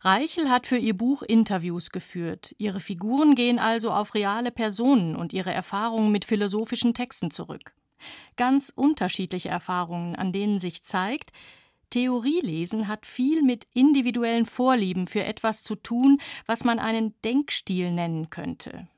[0.00, 2.54] Reichel hat für ihr Buch Interviews geführt.
[2.58, 7.74] Ihre Figuren gehen also auf reale Personen und ihre Erfahrungen mit philosophischen Texten zurück.
[8.36, 11.32] Ganz unterschiedliche Erfahrungen, an denen sich zeigt,
[11.90, 18.28] Theorielesen hat viel mit individuellen Vorlieben für etwas zu tun, was man einen Denkstil nennen
[18.28, 18.88] könnte.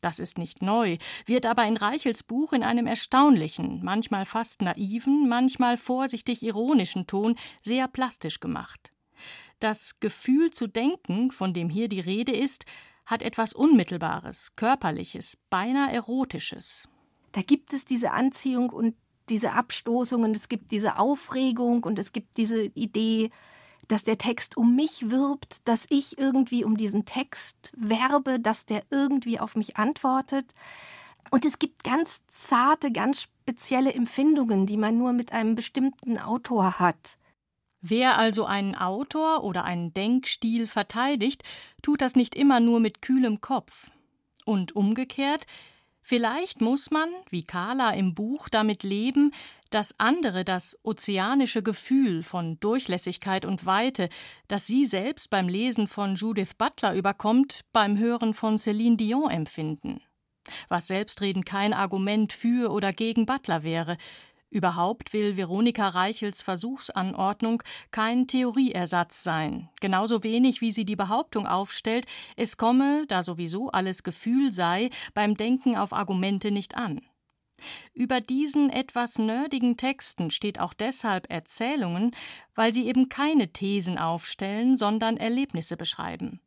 [0.00, 5.28] Das ist nicht neu, wird aber in Reichels Buch in einem erstaunlichen, manchmal fast naiven,
[5.28, 8.92] manchmal vorsichtig ironischen Ton sehr plastisch gemacht.
[9.58, 12.66] Das Gefühl zu denken, von dem hier die Rede ist,
[13.06, 16.88] hat etwas Unmittelbares, Körperliches, beinahe Erotisches.
[17.32, 18.96] Da gibt es diese Anziehung und
[19.28, 23.30] diese Abstoßung und es gibt diese Aufregung und es gibt diese Idee,
[23.88, 28.82] dass der Text um mich wirbt, dass ich irgendwie um diesen Text werbe, dass der
[28.90, 30.54] irgendwie auf mich antwortet.
[31.30, 36.78] Und es gibt ganz zarte, ganz spezielle Empfindungen, die man nur mit einem bestimmten Autor
[36.78, 37.18] hat.
[37.88, 41.44] Wer also einen Autor oder einen Denkstil verteidigt,
[41.82, 43.92] tut das nicht immer nur mit kühlem Kopf.
[44.44, 45.46] Und umgekehrt,
[46.02, 49.30] vielleicht muss man, wie Carla im Buch, damit leben,
[49.70, 54.08] dass andere das ozeanische Gefühl von Durchlässigkeit und Weite,
[54.48, 60.00] das sie selbst beim Lesen von Judith Butler überkommt, beim Hören von Céline Dion empfinden.
[60.68, 63.96] Was selbstredend kein Argument für oder gegen Butler wäre,
[64.50, 72.06] Überhaupt will Veronika Reichels Versuchsanordnung kein Theorieersatz sein, genauso wenig wie sie die Behauptung aufstellt,
[72.36, 77.00] es komme, da sowieso alles Gefühl sei, beim Denken auf Argumente nicht an.
[77.92, 82.14] Über diesen etwas nerdigen Texten steht auch deshalb Erzählungen,
[82.54, 86.40] weil sie eben keine Thesen aufstellen, sondern Erlebnisse beschreiben.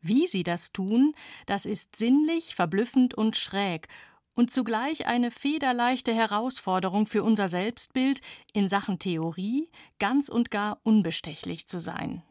[0.00, 1.14] Wie sie das tun,
[1.46, 3.88] das ist sinnlich, verblüffend und schräg
[4.34, 8.20] und zugleich eine federleichte Herausforderung für unser Selbstbild,
[8.52, 9.68] in Sachen Theorie
[9.98, 12.22] ganz und gar unbestechlich zu sein.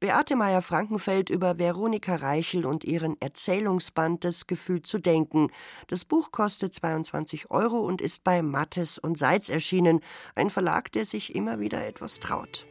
[0.00, 5.50] Beate Meyer-Frankenfeld über Veronika Reichel und ihren Erzählungsband Das Gefühl zu denken.
[5.88, 10.00] Das Buch kostet 22 Euro und ist bei Mattes und Seitz erschienen,
[10.36, 12.64] ein Verlag, der sich immer wieder etwas traut.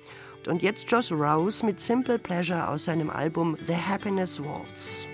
[0.47, 5.05] Und jetzt Josh Rouse mit Simple Pleasure aus seinem Album The Happiness Waltz.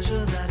[0.00, 0.49] 热着在。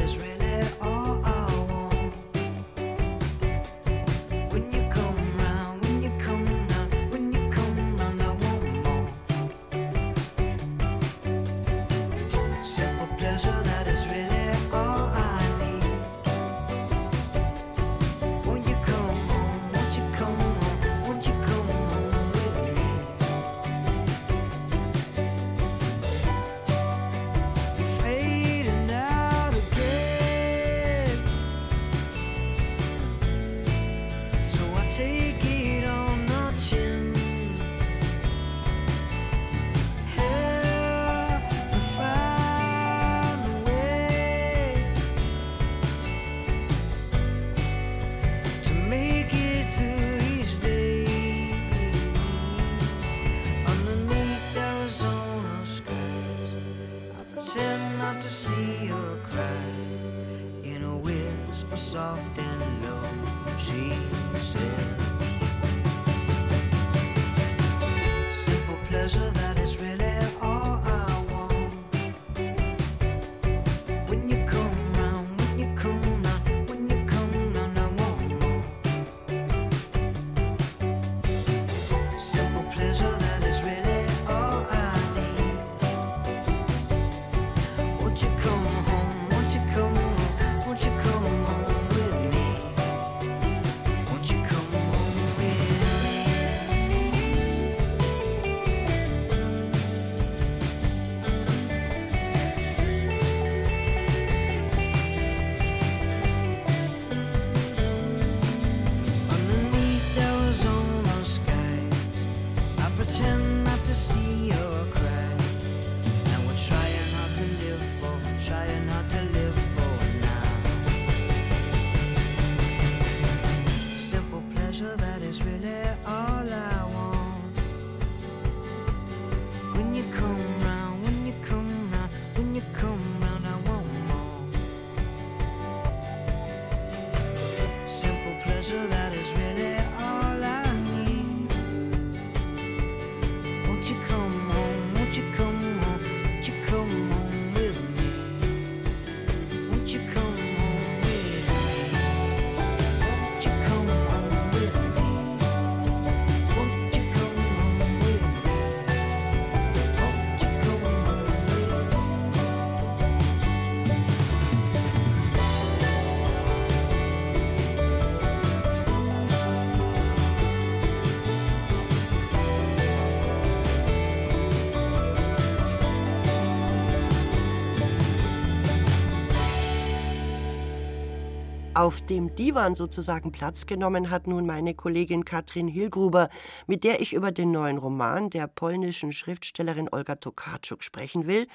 [181.79, 186.27] Auf dem Divan sozusagen Platz genommen hat nun meine Kollegin Katrin Hilgruber,
[186.67, 191.47] mit der ich über den neuen Roman der polnischen Schriftstellerin Olga Tokarczuk sprechen will,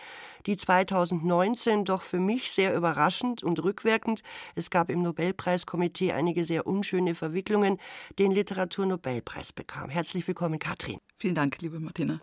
[0.47, 4.22] die 2019 doch für mich sehr überraschend und rückwirkend,
[4.55, 7.79] es gab im Nobelpreiskomitee einige sehr unschöne Verwicklungen,
[8.18, 9.91] den Literaturnobelpreis bekam.
[9.91, 11.01] Herzlich willkommen, Katrin.
[11.25, 12.20] Vielen Dank, liebe Martina.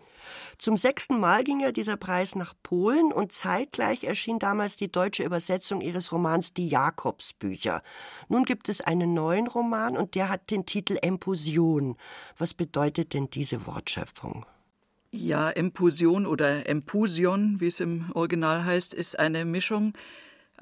[0.58, 5.24] Zum sechsten Mal ging ja dieser Preis nach Polen und zeitgleich erschien damals die deutsche
[5.24, 7.82] Übersetzung ihres Romans Die Jakobsbücher.
[8.28, 11.96] Nun gibt es einen neuen Roman und der hat den Titel Empusion.
[12.38, 14.46] Was bedeutet denn diese Wortschöpfung?
[15.10, 19.94] Ja, Empusion oder Empusion, wie es im Original heißt, ist eine Mischung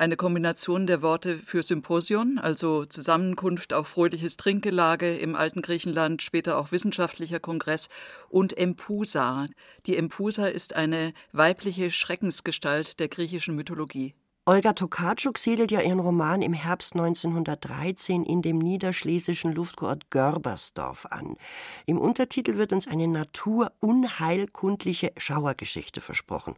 [0.00, 6.58] eine Kombination der Worte für Symposion, also Zusammenkunft, auch fröhliches Trinkgelage im alten Griechenland, später
[6.58, 7.88] auch wissenschaftlicher Kongress,
[8.28, 9.46] und Empusa.
[9.86, 14.14] Die Empusa ist eine weibliche Schreckensgestalt der griechischen Mythologie.
[14.46, 21.36] Olga Tokarczuk siedelt ja ihren Roman im Herbst 1913 in dem niederschlesischen Luftkurort Görbersdorf an.
[21.84, 26.56] Im Untertitel wird uns eine naturunheilkundliche Schauergeschichte versprochen.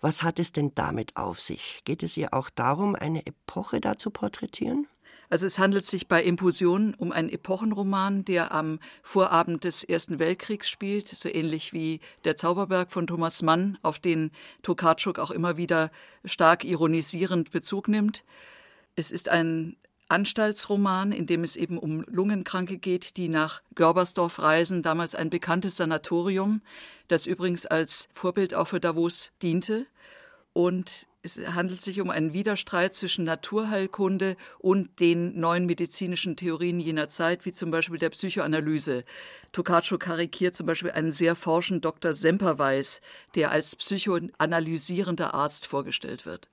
[0.00, 1.80] Was hat es denn damit auf sich?
[1.84, 4.86] Geht es ihr auch darum, eine Epoche da zu porträtieren?
[5.28, 10.68] Also es handelt sich bei Impulsion um einen Epochenroman, der am Vorabend des Ersten Weltkriegs
[10.68, 14.32] spielt, so ähnlich wie Der Zauberberg von Thomas Mann, auf den
[14.62, 15.92] Tokarczuk auch immer wieder
[16.24, 18.24] stark ironisierend Bezug nimmt.
[18.96, 19.76] Es ist ein
[20.10, 25.76] Anstaltsroman, in dem es eben um Lungenkranke geht, die nach Görbersdorf reisen, damals ein bekanntes
[25.76, 26.62] Sanatorium,
[27.08, 29.86] das übrigens als Vorbild auch für Davos diente.
[30.52, 37.08] Und es handelt sich um einen Widerstreit zwischen Naturheilkunde und den neuen medizinischen Theorien jener
[37.08, 39.04] Zeit, wie zum Beispiel der Psychoanalyse.
[39.52, 42.14] Tokarczuk karikiert zum Beispiel einen sehr forschen Dr.
[42.14, 43.00] Semperweis,
[43.34, 46.48] der als psychoanalysierender Arzt vorgestellt wird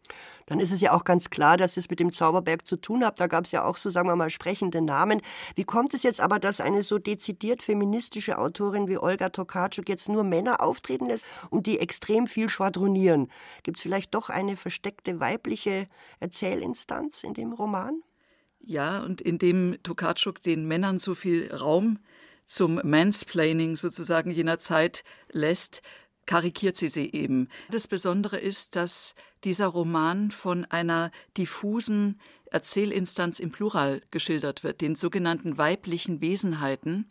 [0.48, 3.20] dann ist es ja auch ganz klar, dass es mit dem Zauberberg zu tun hat.
[3.20, 5.22] Da gab es ja auch so, sagen wir mal, sprechende Namen.
[5.56, 10.10] Wie kommt es jetzt aber, dass eine so dezidiert feministische Autorin wie Olga Tokarczuk jetzt
[10.10, 13.30] nur Männer auftreten lässt und die extrem viel schwadronieren?
[13.64, 15.88] Gibt es vielleicht doch eine versteckte weibliche
[16.22, 18.02] Erzählinstanz in dem Roman?
[18.60, 22.00] Ja, und indem Tokarczuk den Männern so viel Raum
[22.46, 25.82] zum Mansplaining sozusagen jener Zeit lässt,
[26.26, 27.50] karikiert sie sie eben.
[27.72, 29.16] Das Besondere ist, dass
[29.48, 32.20] dieser Roman von einer diffusen
[32.52, 37.08] Erzählinstanz im Plural geschildert wird, den sogenannten weiblichen Wesenheiten,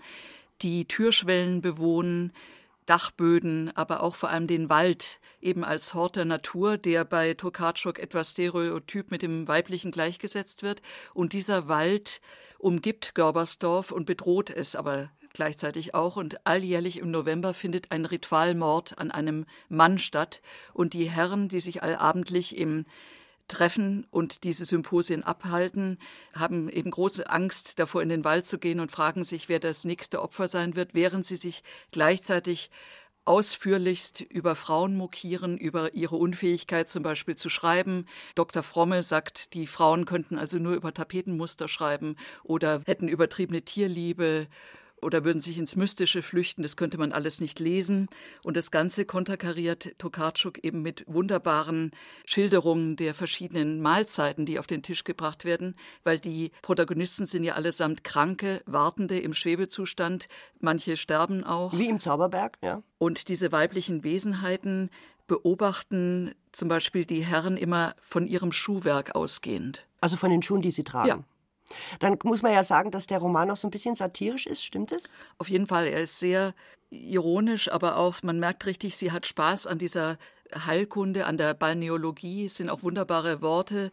[0.60, 2.34] die Türschwellen bewohnen,
[2.84, 7.98] Dachböden, aber auch vor allem den Wald, eben als Hort der Natur, der bei Tokarczuk
[7.98, 10.82] etwas stereotyp mit dem Weiblichen gleichgesetzt wird.
[11.14, 12.20] Und dieser Wald
[12.58, 16.16] umgibt Görbersdorf und bedroht es aber gleichzeitig auch.
[16.16, 20.42] Und alljährlich im November findet ein Ritualmord an einem Mann statt.
[20.72, 22.86] Und die Herren, die sich allabendlich im
[23.48, 25.98] treffen und diese Symposien abhalten,
[26.34, 29.84] haben eben große Angst davor, in den Wald zu gehen und fragen sich, wer das
[29.84, 31.62] nächste Opfer sein wird, während sie sich
[31.92, 32.70] gleichzeitig
[33.24, 38.06] ausführlichst über Frauen mokieren, über ihre Unfähigkeit zum Beispiel zu schreiben.
[38.36, 38.62] Dr.
[38.62, 44.46] Frommel sagt, die Frauen könnten also nur über Tapetenmuster schreiben oder hätten übertriebene Tierliebe
[45.06, 46.62] oder würden sich ins Mystische flüchten.
[46.62, 48.08] Das könnte man alles nicht lesen.
[48.42, 51.92] Und das Ganze konterkariert Tokarczuk eben mit wunderbaren
[52.26, 57.54] Schilderungen der verschiedenen Mahlzeiten, die auf den Tisch gebracht werden, weil die Protagonisten sind ja
[57.54, 60.28] allesamt Kranke, Wartende im Schwebezustand.
[60.58, 61.72] Manche sterben auch.
[61.72, 62.82] Wie im Zauberberg, ja.
[62.98, 64.90] Und diese weiblichen Wesenheiten
[65.28, 69.86] beobachten zum Beispiel die Herren immer von ihrem Schuhwerk ausgehend.
[70.00, 71.08] Also von den Schuhen, die sie tragen.
[71.08, 71.24] Ja.
[72.00, 74.92] Dann muss man ja sagen, dass der Roman auch so ein bisschen satirisch ist, stimmt
[74.92, 75.04] es?
[75.38, 76.54] Auf jeden Fall, er ist sehr
[76.90, 80.18] ironisch, aber auch, man merkt richtig, sie hat Spaß an dieser
[80.54, 83.90] Heilkunde, an der Balneologie, es sind auch wunderbare Worte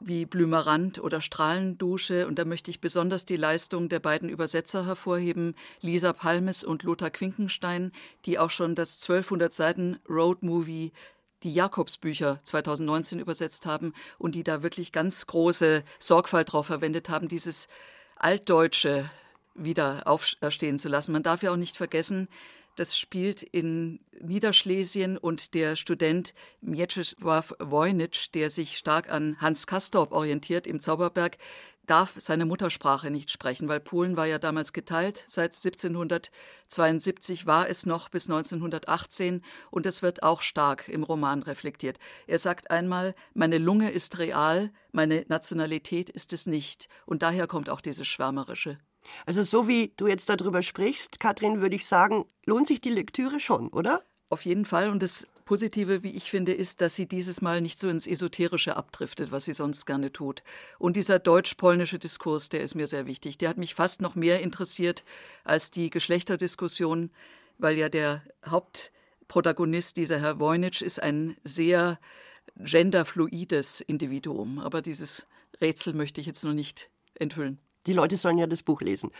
[0.00, 2.26] wie Blümerand oder Strahlendusche.
[2.26, 7.10] Und da möchte ich besonders die Leistung der beiden Übersetzer hervorheben, Lisa Palmes und Lothar
[7.10, 7.92] Quinkenstein,
[8.24, 10.92] die auch schon das 1200 Seiten Roadmovie
[11.42, 17.28] die Jakobsbücher 2019 übersetzt haben und die da wirklich ganz große Sorgfalt drauf verwendet haben,
[17.28, 17.68] dieses
[18.16, 19.10] Altdeutsche
[19.54, 21.12] wieder aufstehen zu lassen.
[21.12, 22.28] Man darf ja auch nicht vergessen,
[22.76, 30.12] das spielt in Niederschlesien und der Student Mieczysław Wojnitsch, der sich stark an Hans Castorp
[30.12, 31.38] orientiert im Zauberberg,
[31.86, 35.24] darf seine Muttersprache nicht sprechen, weil Polen war ja damals geteilt.
[35.28, 41.98] Seit 1772 war es noch bis 1918 und es wird auch stark im Roman reflektiert.
[42.26, 46.88] Er sagt einmal, meine Lunge ist real, meine Nationalität ist es nicht.
[47.06, 48.78] Und daher kommt auch dieses Schwärmerische.
[49.24, 53.40] Also so wie du jetzt darüber sprichst, Katrin, würde ich sagen, lohnt sich die Lektüre
[53.40, 54.02] schon, oder?
[54.28, 54.90] Auf jeden Fall.
[54.90, 58.76] Und das Positive, wie ich finde, ist, dass sie dieses Mal nicht so ins Esoterische
[58.76, 60.42] abdriftet, was sie sonst gerne tut.
[60.80, 63.38] Und dieser deutsch-polnische Diskurs, der ist mir sehr wichtig.
[63.38, 65.04] Der hat mich fast noch mehr interessiert
[65.44, 67.12] als die Geschlechterdiskussion,
[67.58, 72.00] weil ja der Hauptprotagonist, dieser Herr Wojnitsch, ist ein sehr
[72.56, 74.58] genderfluides Individuum.
[74.58, 75.28] Aber dieses
[75.60, 77.60] Rätsel möchte ich jetzt noch nicht enthüllen.
[77.86, 79.10] Die Leute sollen ja das Buch lesen.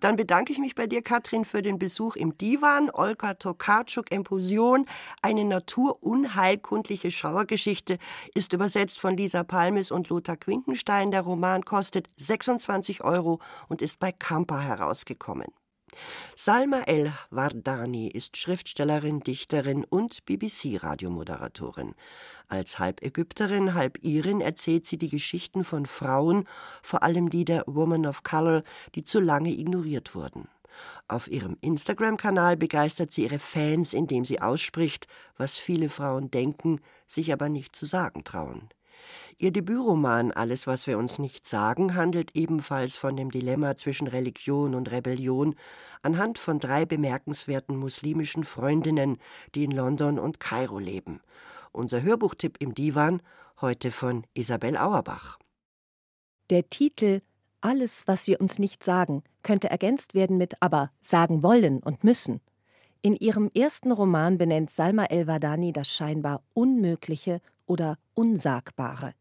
[0.00, 2.90] Dann bedanke ich mich bei dir, Katrin, für den Besuch im Divan.
[2.90, 4.86] Olga Tokarczuk, Empusion,
[5.22, 7.98] eine naturunheilkundliche Schauergeschichte,
[8.34, 11.10] ist übersetzt von Lisa Palmes und Lothar Quinkenstein.
[11.10, 15.48] Der Roman kostet 26 Euro und ist bei Kampa herausgekommen.
[16.36, 21.94] Salma El Wardani ist Schriftstellerin, Dichterin und BBC-Radiomoderatorin.
[22.48, 26.48] Als halb Ägypterin, halb Irin erzählt sie die Geschichten von Frauen,
[26.82, 28.62] vor allem die der Woman of Color,
[28.94, 30.48] die zu lange ignoriert wurden.
[31.08, 37.32] Auf ihrem Instagram-Kanal begeistert sie ihre Fans, indem sie ausspricht, was viele Frauen denken, sich
[37.32, 38.68] aber nicht zu sagen trauen.
[39.38, 44.74] Ihr Debütroman Alles, was wir uns nicht sagen handelt ebenfalls von dem Dilemma zwischen Religion
[44.74, 45.54] und Rebellion
[46.02, 49.18] anhand von drei bemerkenswerten muslimischen Freundinnen,
[49.54, 51.20] die in London und Kairo leben.
[51.72, 53.22] Unser Hörbuchtipp im Divan
[53.60, 55.38] heute von Isabel Auerbach.
[56.50, 57.20] Der Titel
[57.60, 62.40] Alles, was wir uns nicht sagen, könnte ergänzt werden mit aber sagen wollen und müssen.
[63.02, 67.40] In ihrem ersten Roman benennt Salma El-Wadani das scheinbar Unmögliche
[67.70, 69.14] oder Unsagbare.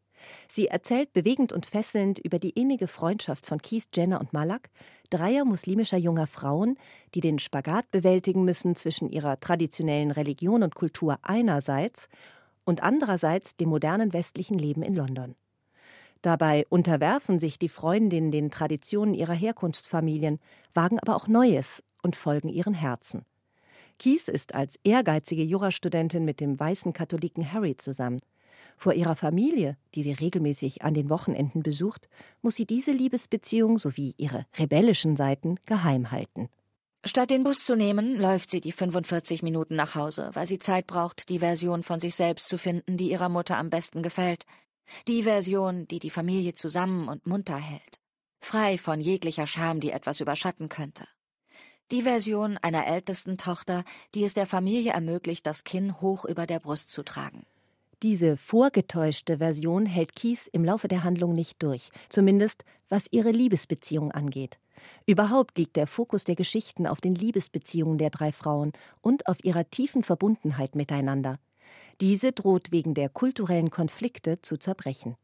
[0.47, 4.69] Sie erzählt bewegend und fesselnd über die innige Freundschaft von Keith Jenner und Malak,
[5.09, 6.77] dreier muslimischer junger Frauen,
[7.13, 12.09] die den Spagat bewältigen müssen zwischen ihrer traditionellen Religion und Kultur einerseits
[12.65, 15.35] und andererseits dem modernen westlichen Leben in London.
[16.21, 20.39] Dabei unterwerfen sich die Freundinnen den Traditionen ihrer Herkunftsfamilien,
[20.73, 23.25] wagen aber auch Neues und folgen ihren Herzen.
[23.99, 28.21] Kies ist als ehrgeizige Jurastudentin mit dem weißen Katholiken Harry zusammen.
[28.79, 32.07] Vor ihrer Familie, die sie regelmäßig an den Wochenenden besucht,
[32.41, 36.47] muss sie diese Liebesbeziehung sowie ihre rebellischen Seiten geheim halten.
[37.03, 40.87] Statt den Bus zu nehmen, läuft sie die 45 Minuten nach Hause, weil sie Zeit
[40.87, 44.45] braucht, die Version von sich selbst zu finden, die ihrer Mutter am besten gefällt.
[45.09, 47.99] Die Version, die die Familie zusammen und munter hält.
[48.39, 51.05] Frei von jeglicher Scham, die etwas überschatten könnte.
[51.91, 53.83] Die Version einer ältesten Tochter,
[54.15, 57.45] die es der Familie ermöglicht, das Kinn hoch über der Brust zu tragen.
[58.01, 64.13] Diese vorgetäuschte Version hält Kies im Laufe der Handlung nicht durch, zumindest was ihre Liebesbeziehung
[64.13, 64.57] angeht.
[65.05, 68.71] Überhaupt liegt der Fokus der Geschichten auf den Liebesbeziehungen der drei Frauen
[69.01, 71.39] und auf ihrer tiefen Verbundenheit miteinander.
[71.99, 75.17] Diese droht wegen der kulturellen Konflikte zu zerbrechen.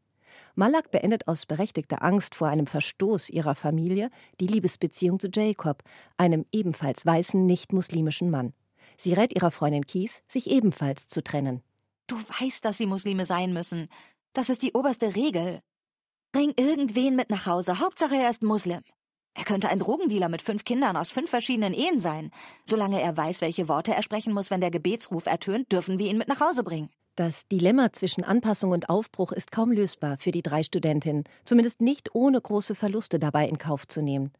[0.54, 5.82] Malak beendet aus berechtigter Angst vor einem Verstoß ihrer Familie die Liebesbeziehung zu Jacob,
[6.18, 8.52] einem ebenfalls weißen, nicht-muslimischen Mann.
[8.98, 11.62] Sie rät ihrer Freundin Kies, sich ebenfalls zu trennen.
[12.06, 13.88] Du weißt, dass sie Muslime sein müssen.
[14.32, 15.60] Das ist die oberste Regel.
[16.32, 18.82] Bring irgendwen mit nach Hause, Hauptsache er ist Muslim.
[19.34, 22.30] Er könnte ein Drogendealer mit fünf Kindern aus fünf verschiedenen Ehen sein.
[22.64, 26.16] Solange er weiß, welche Worte er sprechen muss, wenn der Gebetsruf ertönt, dürfen wir ihn
[26.16, 26.90] mit nach Hause bringen.
[27.16, 32.14] Das Dilemma zwischen Anpassung und Aufbruch ist kaum lösbar für die drei Studentinnen, zumindest nicht
[32.14, 34.32] ohne große Verluste dabei in Kauf zu nehmen.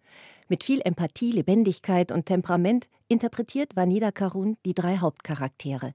[0.48, 5.94] Mit viel Empathie, Lebendigkeit und Temperament interpretiert Vanida Karun die drei Hauptcharaktere.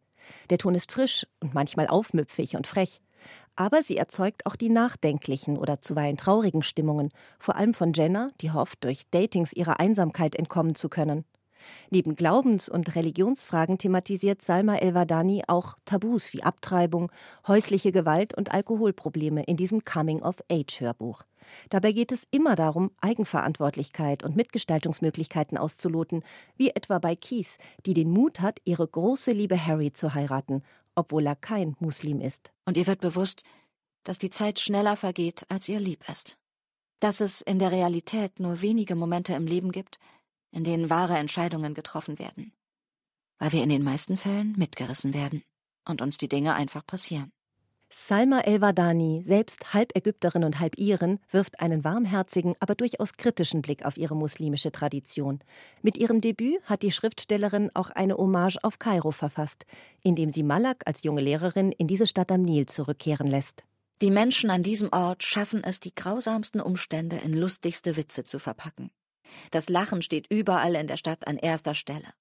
[0.50, 3.02] Der Ton ist frisch und manchmal aufmüpfig und frech.
[3.56, 7.10] Aber sie erzeugt auch die nachdenklichen oder zuweilen traurigen Stimmungen,
[7.40, 11.26] vor allem von Jenna, die hofft, durch Datings ihrer Einsamkeit entkommen zu können.
[11.90, 17.12] Neben Glaubens- und Religionsfragen thematisiert Salma El-Wadani auch Tabus wie Abtreibung,
[17.48, 21.24] häusliche Gewalt und Alkoholprobleme in diesem Coming-of-Age-Hörbuch.
[21.70, 26.24] Dabei geht es immer darum, Eigenverantwortlichkeit und Mitgestaltungsmöglichkeiten auszuloten,
[26.56, 30.64] wie etwa bei Keith, die den Mut hat, ihre große Liebe Harry zu heiraten,
[30.96, 32.52] obwohl er kein Muslim ist.
[32.66, 33.44] Und ihr wird bewusst,
[34.04, 36.38] dass die Zeit schneller vergeht, als ihr lieb ist.
[37.00, 40.00] Dass es in der Realität nur wenige Momente im Leben gibt,
[40.52, 42.54] in denen wahre Entscheidungen getroffen werden.
[43.40, 45.44] Weil wir in den meisten Fällen mitgerissen werden
[45.86, 47.32] und uns die Dinge einfach passieren.
[47.94, 53.84] Salma El-Wadani, selbst halb Ägypterin und halb Iren, wirft einen warmherzigen, aber durchaus kritischen Blick
[53.86, 55.40] auf ihre muslimische Tradition.
[55.82, 59.66] Mit ihrem Debüt hat die Schriftstellerin auch eine Hommage auf Kairo verfasst,
[60.04, 63.66] indem sie Malak als junge Lehrerin in diese Stadt am Nil zurückkehren lässt.
[64.02, 68.90] Die Menschen an diesem Ort schaffen es, die grausamsten Umstände in lustigste Witze zu verpacken.
[69.52, 72.14] Das Lachen steht überall in der Stadt an erster Stelle.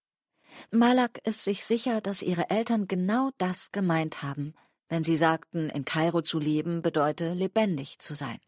[0.70, 4.54] Malak ist sich sicher, dass ihre Eltern genau das gemeint haben–
[4.90, 8.38] wenn sie sagten, in Kairo zu leben bedeute lebendig zu sein.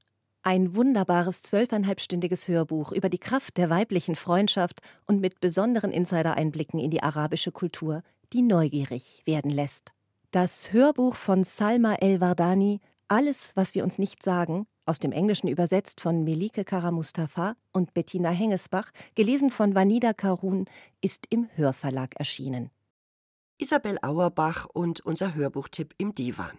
[0.43, 6.91] Ein wunderbares zwölfeinhalbstündiges Hörbuch über die Kraft der weiblichen Freundschaft und mit besonderen Insider-Einblicken in
[6.91, 8.03] die arabische Kultur,
[8.33, 9.93] die neugierig werden lässt.
[10.33, 16.01] Das Hörbuch von Salma El-Wardani Alles, was wir uns nicht sagen, aus dem Englischen übersetzt
[16.01, 20.67] von Melike Kara-Mustafa und Bettina Hengesbach, gelesen von Vanida Karun,
[21.01, 22.71] ist im Hörverlag erschienen.
[23.59, 26.59] Isabel Auerbach und unser Hörbuchtipp im Divan.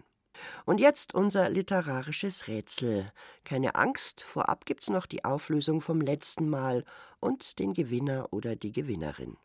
[0.66, 3.12] Und jetzt unser literarisches Rätsel.
[3.44, 6.86] Keine Angst, vorab gibt's noch die Auflösung vom letzten Mal
[7.20, 9.38] und den Gewinner oder die Gewinnerin.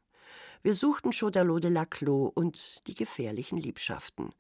[0.63, 4.31] Wir suchten Chaudalot de Laclos und die gefährlichen Liebschaften.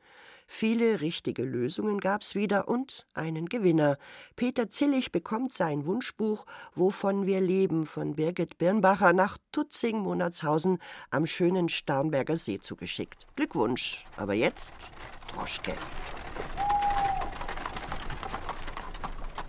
[0.51, 3.99] Viele richtige Lösungen gab's wieder und einen Gewinner.
[4.35, 10.79] Peter Zillig bekommt sein Wunschbuch Wovon wir leben von Birgit Birnbacher nach Tutzing Monatshausen
[11.11, 13.27] am schönen Starnberger See zugeschickt.
[13.37, 14.07] Glückwunsch.
[14.17, 14.73] Aber jetzt
[15.33, 15.75] Droschke.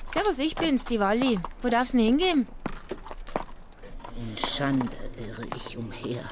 [0.06, 1.40] Servus, ich bin's, die Walli.
[1.62, 2.46] Wo darf's denn hingehen?
[4.18, 6.24] In Schande irre ich umher.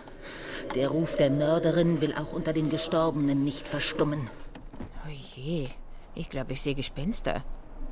[0.75, 4.29] Der Ruf der Mörderin will auch unter den Gestorbenen nicht verstummen.
[5.07, 5.69] Oh je,
[6.15, 7.43] ich glaube, ich sehe Gespenster.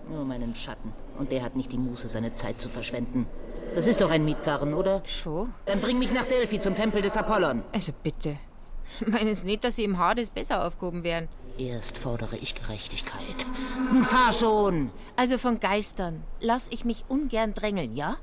[0.10, 0.92] Nur meinen Schatten.
[1.18, 3.26] Und der hat nicht die Muße, seine Zeit zu verschwenden.
[3.74, 5.02] Das ist doch ein Mietkarren, oder?
[5.06, 5.54] Schon.
[5.66, 7.64] Dann bring mich nach Delphi zum Tempel des Apollon.
[7.72, 8.38] Also bitte.
[9.08, 11.30] Meinen Sie nicht, dass Sie im Hades besser aufgehoben wären?
[11.58, 13.46] Erst fordere ich Gerechtigkeit.
[13.94, 14.92] Nun fahr schon!
[15.16, 18.18] Also von Geistern lass ich mich ungern drängeln, ja?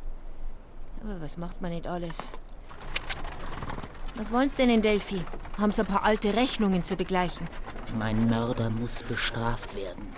[1.02, 2.18] Aber was macht man nicht alles?
[4.16, 5.24] Was wollen's denn in Delphi?
[5.58, 7.48] Haben Sie ein paar alte Rechnungen zu begleichen?
[7.98, 10.08] Mein Mörder muss bestraft werden.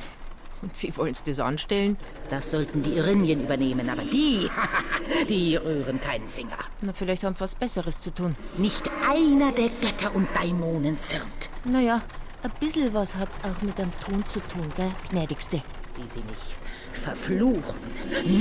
[0.63, 1.99] Und wie wollen Sie das anstellen?
[2.31, 4.49] Das sollten die Irinien übernehmen, aber die,
[5.29, 6.57] die rühren keinen Finger.
[6.81, 8.35] Na, vielleicht haben wir was Besseres zu tun.
[8.57, 11.51] Nicht einer der Götter und Daimonen zirnt.
[11.65, 12.01] Naja,
[12.43, 15.63] ein bisschen was hat's auch mit dem Ton zu tun, gell, gnädigste?
[15.97, 16.57] Wie sie mich
[16.95, 17.81] verfluchen.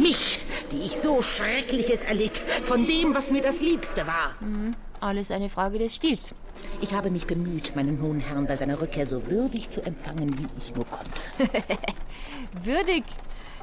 [0.02, 0.40] Mich,
[0.72, 4.36] die ich so Schreckliches erlitt, von dem, was mir das Liebste war.
[4.40, 4.76] Mhm.
[5.04, 6.34] Alles eine Frage des Stils.
[6.80, 10.48] Ich habe mich bemüht, meinen hohen Herrn bei seiner Rückkehr so würdig zu empfangen, wie
[10.58, 11.22] ich nur konnte.
[12.64, 13.04] würdig?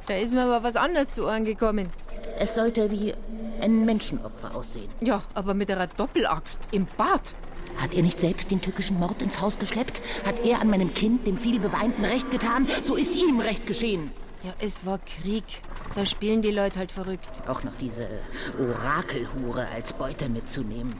[0.05, 1.89] Da ist mir aber was anderes zu Ohren gekommen.
[2.37, 3.15] Es sollte wie
[3.59, 4.89] ein Menschenopfer aussehen.
[5.01, 7.33] Ja, aber mit einer Doppelaxt im Bad.
[7.77, 9.99] Hat er nicht selbst den tückischen Mord ins Haus geschleppt?
[10.23, 12.67] Hat er an meinem Kind, dem vielbeweinten, Recht getan?
[12.83, 14.11] So ist ihm Recht geschehen.
[14.43, 15.43] Ja, es war Krieg.
[15.95, 17.41] Da spielen die Leute halt verrückt.
[17.47, 18.07] Auch noch diese
[18.59, 20.95] Orakelhure als Beute mitzunehmen.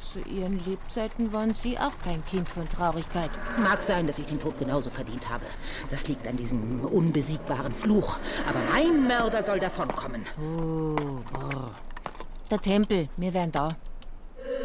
[0.00, 3.30] Zu ihren Lebzeiten waren sie auch kein Kind von Traurigkeit.
[3.58, 5.44] Mag sein, dass ich den Tod genauso verdient habe.
[5.90, 8.18] Das liegt an diesem unbesiegbaren Fluch.
[8.48, 10.26] Aber mein Mörder soll davonkommen.
[10.38, 11.72] Oh, boah.
[12.50, 13.68] Der Tempel, wir wären da.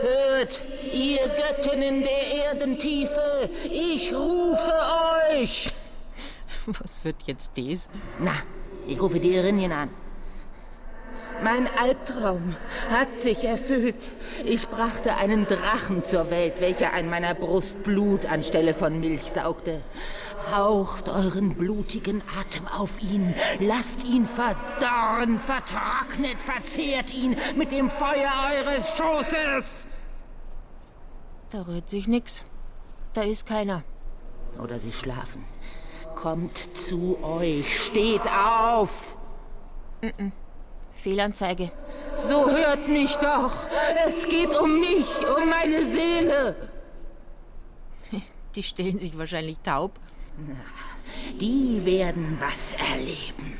[0.01, 0.61] Hört,
[0.93, 4.73] ihr Göttinnen der Erdentiefe, ich rufe
[5.31, 5.69] euch!
[6.65, 7.89] Was wird jetzt dies?
[8.19, 8.33] Na,
[8.87, 9.89] ich rufe die Irinien an.
[11.43, 12.55] Mein Albtraum
[12.91, 14.11] hat sich erfüllt.
[14.45, 19.81] Ich brachte einen Drachen zur Welt, welcher an meiner Brust Blut anstelle von Milch saugte.
[20.51, 28.31] Haucht euren blutigen Atem auf ihn, lasst ihn verdorren, vertrocknet, verzehrt ihn mit dem Feuer
[28.55, 29.87] eures Schoßes.
[31.51, 32.43] Da rührt sich nix.
[33.13, 33.83] Da ist keiner.
[34.61, 35.43] Oder sie schlafen.
[36.15, 39.17] Kommt zu euch, steht auf!
[40.01, 40.31] Mm -mm.
[41.01, 41.71] Fehlanzeige.
[42.15, 43.53] So hört mich doch!
[44.07, 46.69] Es geht um mich, um meine Seele!
[48.55, 49.99] Die stellen sich wahrscheinlich taub.
[51.39, 53.57] Die werden was erleben.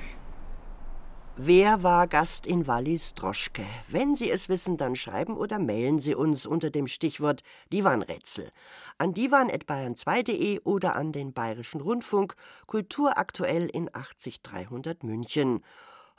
[1.37, 3.65] Wer war Gast in Wallis Droschke?
[3.87, 7.41] Wenn Sie es wissen, dann schreiben oder mailen Sie uns unter dem Stichwort
[7.73, 8.51] Divanrätsel
[8.99, 12.35] an divan.bayern2.de oder an den Bayerischen Rundfunk
[12.67, 15.63] Kulturaktuell in 80300 München.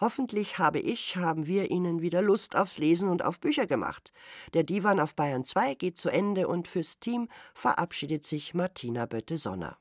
[0.03, 4.13] Hoffentlich habe ich, haben wir Ihnen wieder Lust aufs Lesen und auf Bücher gemacht.
[4.53, 9.79] Der Divan auf Bayern 2 geht zu Ende und fürs Team verabschiedet sich Martina Bötte-Sonner.